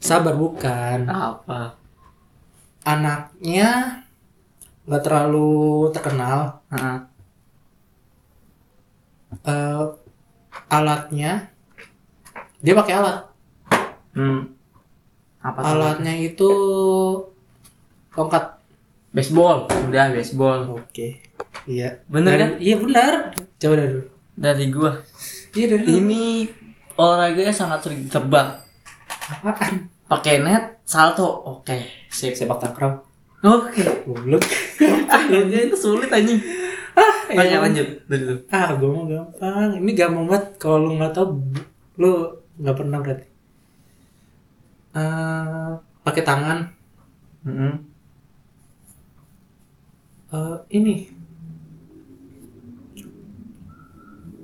Sabar, 0.01 0.33
bukan. 0.33 1.05
Apa? 1.05 1.77
Anaknya 2.89 4.01
nggak 4.89 5.03
terlalu 5.05 5.93
terkenal. 5.93 6.65
Heeh. 6.73 7.16
Eh, 9.45 9.85
alatnya, 10.69 11.51
dia 12.61 12.73
pakai 12.73 12.95
alat. 12.97 13.19
Hmm. 14.17 14.57
Apa? 15.43 15.61
Alatnya 15.63 16.15
itu 16.17 16.51
tongkat. 18.11 18.57
Baseball. 19.13 19.65
Udah, 19.89 20.13
baseball. 20.13 20.77
Oke. 20.77 21.21
Iya. 21.65 22.05
Bener 22.07 22.37
Dari- 22.37 22.43
kan? 22.43 22.51
Iya 22.61 22.77
benar. 22.77 23.13
Coba 23.57 23.75
dari 23.77 23.91
dulu. 23.93 24.05
Dari 24.37 24.65
gua. 24.69 24.93
Iya 25.57 25.67
dari. 25.73 25.85
Ini 25.89 26.23
olahraganya 26.97 27.55
sangat 27.55 27.81
sering 27.81 28.05
ditebak. 28.05 28.61
Apaan? 29.33 29.89
Pakai 30.07 30.45
net, 30.45 30.85
salto. 30.85 31.27
Oke, 31.27 31.83
sip. 32.13 32.37
Sepak 32.37 32.61
takraw. 32.61 33.01
Oke. 33.41 33.83
Goblok. 34.05 34.45
Anjir 35.17 35.73
itu 35.73 35.77
sulit 35.77 36.13
anjing. 36.13 36.39
Ah, 36.97 37.17
iya. 37.33 37.59
lanjut. 37.61 37.89
Dari 38.09 38.23
dulu. 38.25 38.39
Ah, 38.51 38.69
gue 38.77 38.89
mau 38.89 39.05
gampang. 39.05 39.71
Ini 39.81 39.91
gampang 39.93 40.27
banget. 40.29 40.45
Kalau 40.61 40.77
lu 40.85 40.93
nggak 40.99 41.13
tahu, 41.13 41.27
lu 42.01 42.11
nggak 42.61 42.77
pernah 42.77 42.99
berarti. 43.05 43.27
Eh, 44.97 45.71
pakai 46.05 46.23
tangan. 46.25 46.59
Heeh. 47.45 47.75
Eh, 50.33 50.57
ini. 50.73 50.95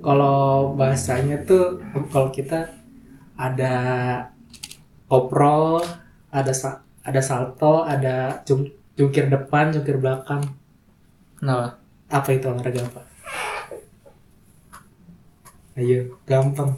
Kalau 0.03 0.74
bahasanya 0.74 1.46
tuh, 1.46 1.78
kalau 2.11 2.28
kita 2.34 2.66
ada 3.38 3.74
oprol, 5.07 5.78
ada 6.34 6.53
sa- 6.53 6.82
ada 7.07 7.22
salto, 7.22 7.86
ada 7.86 8.42
jump 8.46 8.66
jungkir 8.98 9.26
depan 9.32 9.72
jungkir 9.72 9.96
belakang 9.96 10.42
Kenapa? 11.38 11.81
Apa 12.12 12.28
itu 12.30 12.44
olahraga 12.46 12.84
apa 12.84 13.00
ayo 15.74 16.04
gampang 16.28 16.76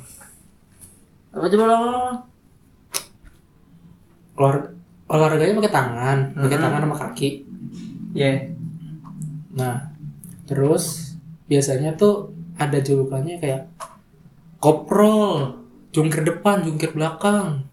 Apa 1.35 1.51
coba 1.51 1.64
lo? 1.66 1.78
Olah, 4.39 4.55
olahraganya 5.11 5.59
pakai 5.59 5.74
tangan 5.74 6.18
pakai 6.32 6.59
Mhm. 6.59 6.62
tangan 6.62 6.82
sama 6.87 6.97
kaki 6.97 7.30
Ya. 8.14 8.30
nah 9.51 9.91
terus 10.47 11.14
biasanya 11.51 11.99
tuh 11.99 12.30
ada 12.55 12.78
julukannya 12.78 13.43
kayak 13.43 13.66
koprol 14.62 15.59
jungkir 15.91 16.22
depan 16.22 16.62
jungkir 16.62 16.95
belakang 16.95 17.66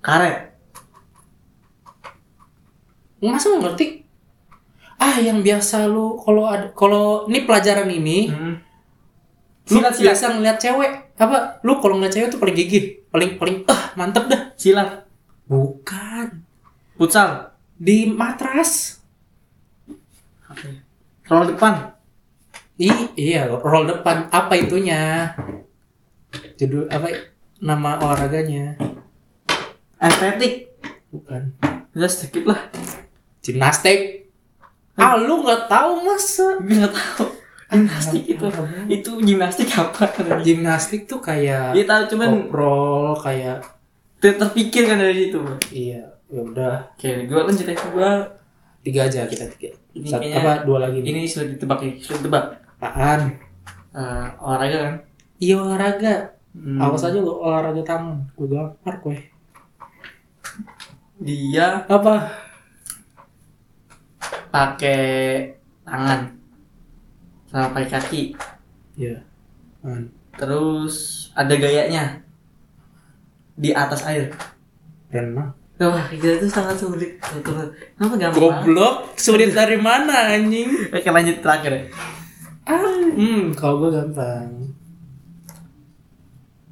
Karet. 0.00 0.48
masa 3.20 3.52
ngerti 3.52 4.07
ah 4.98 5.16
yang 5.16 5.40
biasa 5.40 5.86
lu 5.86 6.18
kalau 6.18 6.44
kalau 6.72 7.04
ini 7.26 7.42
pelajaran 7.42 7.86
ini 7.88 8.18
Hmm. 8.28 8.54
lu 9.68 9.78
Silat, 9.78 9.92
silat. 9.92 10.04
biasa 10.10 10.24
ngeliat 10.32 10.58
cewek 10.58 10.92
apa 11.14 11.38
lu 11.60 11.78
kalau 11.78 11.96
ngeliat 11.96 12.12
cewek 12.12 12.28
tuh 12.28 12.38
paling 12.38 12.56
gigih 12.56 12.84
paling 13.08 13.36
paling 13.36 13.56
ah 13.64 13.92
mantep 13.94 14.26
dah 14.26 14.42
Silat. 14.54 15.06
bukan 15.44 16.42
Futsal. 16.94 17.54
di 17.74 18.10
matras 18.10 18.98
ya? 20.58 20.72
Roll 21.28 21.46
depan. 21.48 21.94
I, 22.74 22.88
iya 23.14 23.46
roll 23.46 23.86
depan 23.86 24.26
apa 24.28 24.54
itunya 24.54 25.30
judul 26.54 26.86
apa 26.86 27.10
nama 27.58 27.98
olahraganya 27.98 28.78
Estetik. 29.96 30.70
bukan 31.08 31.54
Udah 31.90 32.06
sedikit 32.06 32.46
lah. 32.46 32.60
gimnastik 33.40 34.27
ah 34.98 35.14
lu 35.16 35.40
nggak 35.40 35.66
tahu 35.66 35.92
masa 36.02 36.58
nggak 36.58 36.90
tahu. 36.90 37.26
Gimnastik 37.68 38.24
itu. 38.26 38.44
Itu 38.88 39.10
gimnastik 39.18 39.68
apa? 39.72 40.08
gimnastik 40.40 41.04
tuh 41.04 41.20
kayak 41.20 41.72
Dia 41.72 41.84
tahu 41.84 42.02
cuman 42.08 42.28
koprol 42.44 43.12
kayak 43.14 43.60
ter- 44.18 44.34
terpikir 44.34 44.84
kan 44.84 44.96
dari 44.96 45.14
situ. 45.22 45.38
iya 45.70 46.00
ya 46.26 46.40
udah 46.42 46.74
Oke, 46.92 47.24
gue 47.24 47.38
lanjut 47.38 47.64
ya. 47.64 47.76
Gue 47.76 48.10
tiga 48.80 49.00
aja 49.04 49.24
kita 49.24 49.44
tiga 49.50 49.70
Ini 49.92 50.06
Satu, 50.06 50.22
kayaknya- 50.22 50.40
apa 50.40 50.52
dua 50.62 50.78
lagi 50.80 50.98
nih 50.98 51.10
ini 51.10 51.20
sudah 51.24 51.46
ditebak 51.46 51.78
nih, 51.78 51.92
sudah 51.98 52.18
ditebak. 52.18 52.44
apaan 52.78 53.20
Eh, 53.90 54.26
olahraga 54.38 54.78
kan? 54.80 54.94
iya 55.38 55.54
olahraga 55.56 56.14
Hmm. 56.50 56.80
awas 56.80 57.02
aja 57.02 57.14
lu 57.16 57.30
olahraga 57.30 57.82
tangan 57.82 58.18
gue 58.32 58.46
gampar 58.46 58.94
gue 58.98 59.18
Dia 61.18 61.84
apa 61.84 62.30
pakai 64.48 65.00
tangan 65.82 66.20
sama 67.48 67.72
pakai 67.72 67.88
kaki. 67.88 68.22
ya 68.94 69.16
Man. 69.80 70.10
Terus 70.34 70.94
ada 71.32 71.54
gayanya 71.54 72.20
di 73.54 73.70
atas 73.70 74.04
air. 74.04 74.30
renang 75.08 75.54
Wah, 75.78 76.10
gila 76.10 76.34
itu 76.36 76.50
sangat 76.50 76.74
sulit. 76.74 77.16
Kenapa 77.22 78.14
gampang? 78.14 78.18
banget? 78.18 78.34
goblok 78.34 78.94
sulit 79.14 79.54
dari 79.54 79.78
mana 79.78 80.34
anjing 80.34 80.90
Oke, 80.90 81.06
lanjut 81.06 81.38
terakhir 81.38 81.70
ya. 81.72 81.82
ah 82.66 82.82
hmm 83.08 83.54
kalau 83.54 83.80
gue 83.80 83.96
gampang 83.96 84.74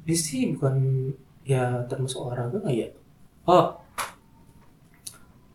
ini 0.03 0.13
sih 0.13 0.53
bukan 0.53 0.75
ya 1.41 1.81
termasuk 1.87 2.21
olahraga 2.21 2.61
nggak 2.61 2.75
ya 2.77 2.87
oh 3.43 3.79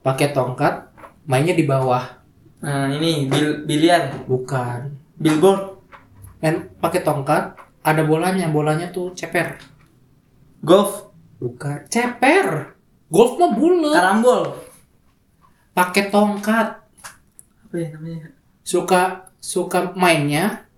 pakai 0.02 0.34
tongkat 0.34 0.91
mainnya 1.26 1.54
di 1.54 1.64
bawah. 1.66 2.22
Nah, 2.62 2.86
ini 2.94 3.26
bil 3.26 3.66
biliar, 3.66 4.22
bukan. 4.26 4.94
Billboard, 5.18 5.78
main 6.42 6.70
pakai 6.78 7.02
tongkat 7.02 7.58
ada 7.82 8.02
bolanya 8.06 8.46
bolanya 8.46 8.90
tuh 8.94 9.14
ceper. 9.14 9.58
Golf, 10.62 11.10
bukan. 11.42 11.86
Ceper? 11.90 12.78
Golf 13.10 13.36
mah 13.36 13.52
bulat 13.52 13.98
karambol. 13.98 14.42
pakai 15.74 16.08
tongkat. 16.08 16.68
Apa 17.66 17.74
ya 17.76 17.88
namanya? 17.96 18.30
suka 18.62 19.34
suka 19.42 19.90
mainnya 19.98 20.70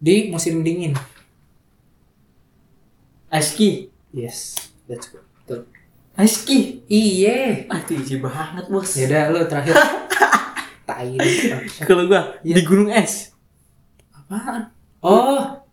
di 0.00 0.32
musim 0.32 0.64
dingin. 0.64 0.96
Ice 3.30 3.54
ski. 3.54 3.92
yes 4.10 4.72
that's 4.88 5.12
good. 5.12 5.22
Tuh. 5.46 5.62
Ice 6.20 6.36
ski. 6.38 6.58
iye 6.86 7.64
Ah, 7.66 7.80
easy 7.86 8.18
banget, 8.18 8.64
Bos. 8.66 8.92
ya 8.92 9.06
udah 9.06 9.22
lo 9.30 9.40
terakhir 9.44 9.74
tai 10.88 11.14
Kalau 11.80 12.04
gua 12.04 12.34
Iya. 12.40 12.54
di 12.54 12.62
gunung 12.62 12.88
es. 12.88 13.30
apaan 14.12 14.68
oh 15.00 15.64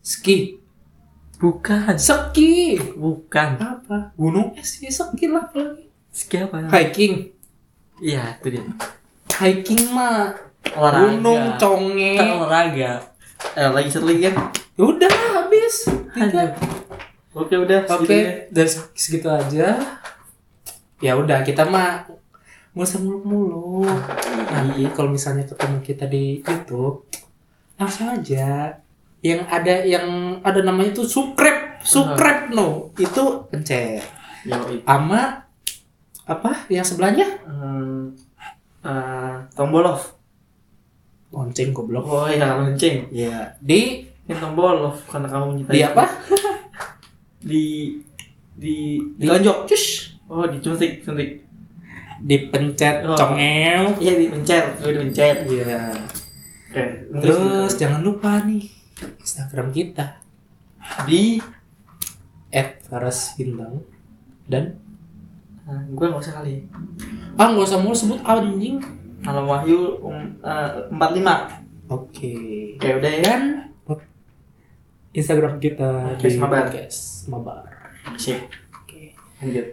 ski 0.00 0.58
Bukan. 1.36 1.94
ski 1.94 2.78
Bukan. 2.94 3.50
apa 3.58 4.10
gunung 4.14 4.54
es 4.54 4.78
ya 4.78 4.88
ski 4.88 5.26
lah 5.26 5.46
lagi 5.50 5.86
Ski 6.08 6.36
apa? 6.40 6.68
hiking 6.72 7.32
Iya, 7.98 8.36
itu 8.36 8.48
dia. 8.50 8.64
hiking 9.38 9.90
mah 9.90 10.34
Olahraga. 10.72 11.02
gunung 11.12 11.42
conge 11.56 12.14
Kan 12.14 12.28
olahraga. 12.36 12.90
Eh, 13.52 13.68
lagi 13.68 13.88
satu 13.88 14.06
lagi 14.06 14.26
kan? 14.26 14.34
udah 14.74 15.12
habis 15.36 15.86
Aduh. 16.12 16.48
Oke, 17.32 17.56
udah. 17.56 17.88
Oke, 17.88 18.04
segitu 18.04 18.12
ya. 18.12 18.32
dari 18.52 18.70
segitu 18.92 19.28
aja. 19.32 19.68
Ya 21.00 21.12
udah, 21.16 21.40
kita 21.40 21.64
mah 21.64 22.04
nggak 22.72 22.88
usah 22.88 23.00
muluk-muluk. 23.00 23.88
Nanti 24.52 24.84
kalau 24.92 25.12
misalnya 25.12 25.48
ketemu 25.48 25.78
kita 25.80 26.04
di 26.08 26.40
YouTube, 26.44 27.08
langsung 27.80 28.12
aja. 28.12 28.76
Yang 29.22 29.40
ada 29.48 29.74
yang 29.86 30.06
ada 30.44 30.60
namanya 30.60 30.98
tuh 30.98 31.06
subscribe, 31.08 31.80
subscribe 31.80 32.52
no, 32.52 32.92
itu 33.00 33.48
pencet. 33.48 34.02
Yoi. 34.44 34.82
Ama 34.84 35.46
apa? 36.26 36.66
Yang 36.68 36.94
sebelahnya? 36.94 37.26
Hmm, 37.46 38.12
eh, 38.84 39.36
tombol 39.56 39.88
off. 39.88 40.18
Lonceng 41.32 41.72
goblok. 41.72 42.04
Oh 42.04 42.28
iya, 42.28 42.60
lonceng. 42.60 43.08
Ya, 43.08 43.56
di 43.62 44.04
Ini 44.22 44.38
tombol 44.38 44.90
off 44.90 45.02
karena 45.08 45.26
kamu 45.32 45.44
mencintai. 45.54 45.74
di 45.74 45.80
apa? 45.82 46.04
Di 47.42 47.98
di 48.54 48.98
Di 49.18 49.26
ditonjok. 49.26 49.58
Cus. 49.68 49.84
Oh, 50.30 50.46
disuntik, 50.48 51.02
suntik. 51.04 51.44
Dipencet 52.22 53.02
Oh. 53.04 53.18
congel. 53.18 53.98
Iya, 53.98 54.12
dipencet, 54.16 54.64
udah 54.80 54.90
dipencet. 54.94 55.36
Iya. 55.50 55.82
Oke. 56.70 56.84
Terus 57.20 57.72
jangan 57.76 58.00
lupa 58.00 58.40
nih 58.46 58.70
Instagram 59.20 59.74
kita 59.74 60.22
di 61.04 61.42
Faras 62.86 63.34
Bintang 63.40 63.80
dan 64.46 64.76
Nah, 65.62 65.78
gue 65.88 66.04
nggak 66.10 66.20
usah 66.20 66.42
kali. 66.42 66.66
ah 67.38 67.46
nggak 67.54 67.64
usah 67.64 67.78
mulu 67.80 67.94
sebut 67.94 68.20
anjing. 68.26 68.82
Kalau 69.22 69.46
Wahyu 69.46 69.94
um, 70.02 70.34
eh, 70.42 70.70
empat 70.90 71.10
lima. 71.14 71.48
Oke. 71.86 72.34
Oke 72.76 72.88
udah 72.98 73.12
ya. 73.14 73.22
Dan 73.22 73.42
Instagram 75.12 75.60
kita 75.60 76.16
Podcast 76.16 76.36
Mabar. 76.40 76.64
podcast 76.64 77.00
Mabar. 77.28 77.62
Sip. 78.16 78.40
Oke. 78.72 79.12
Lanjut. 79.44 79.66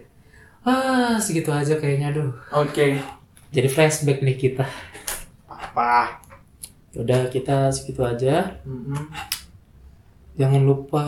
Ah 0.60 1.16
segitu 1.16 1.48
aja 1.48 1.80
kayaknya 1.80 2.12
aduh. 2.12 2.30
Oke. 2.52 3.00
Jadi 3.48 3.68
flashback 3.72 4.20
nih 4.20 4.36
kita. 4.36 4.68
Apa? 5.48 6.20
Udah 6.92 7.32
kita 7.32 7.72
segitu 7.72 8.04
aja. 8.04 8.60
Mm-mm. 8.68 9.08
Jangan 10.36 10.60
lupa 10.60 11.04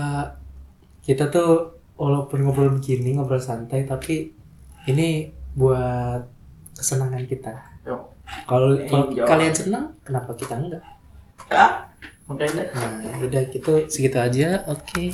kita 1.05 1.28
tuh 1.28 1.76
walaupun 2.01 2.41
ngobrol 2.41 2.72
begini 2.72 3.12
ngobrol 3.12 3.39
santai 3.39 3.85
tapi 3.85 4.33
ini 4.89 5.28
buat 5.53 6.24
kesenangan 6.72 7.28
kita. 7.28 7.53
Kalau 8.49 8.80
kalau 8.89 9.12
kalian 9.12 9.53
senang, 9.53 9.93
kenapa 10.01 10.33
kita 10.33 10.57
enggak? 10.57 10.80
Ah. 11.53 11.91
Nah, 12.29 13.18
udah 13.23 13.43
gitu 13.51 13.73
segitu 13.91 14.18
aja. 14.18 14.62
Oke. 14.70 15.12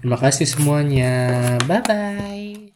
Terima 0.00 0.18
kasih 0.18 0.46
semuanya. 0.46 1.12
Bye 1.64 1.82
bye. 1.86 2.69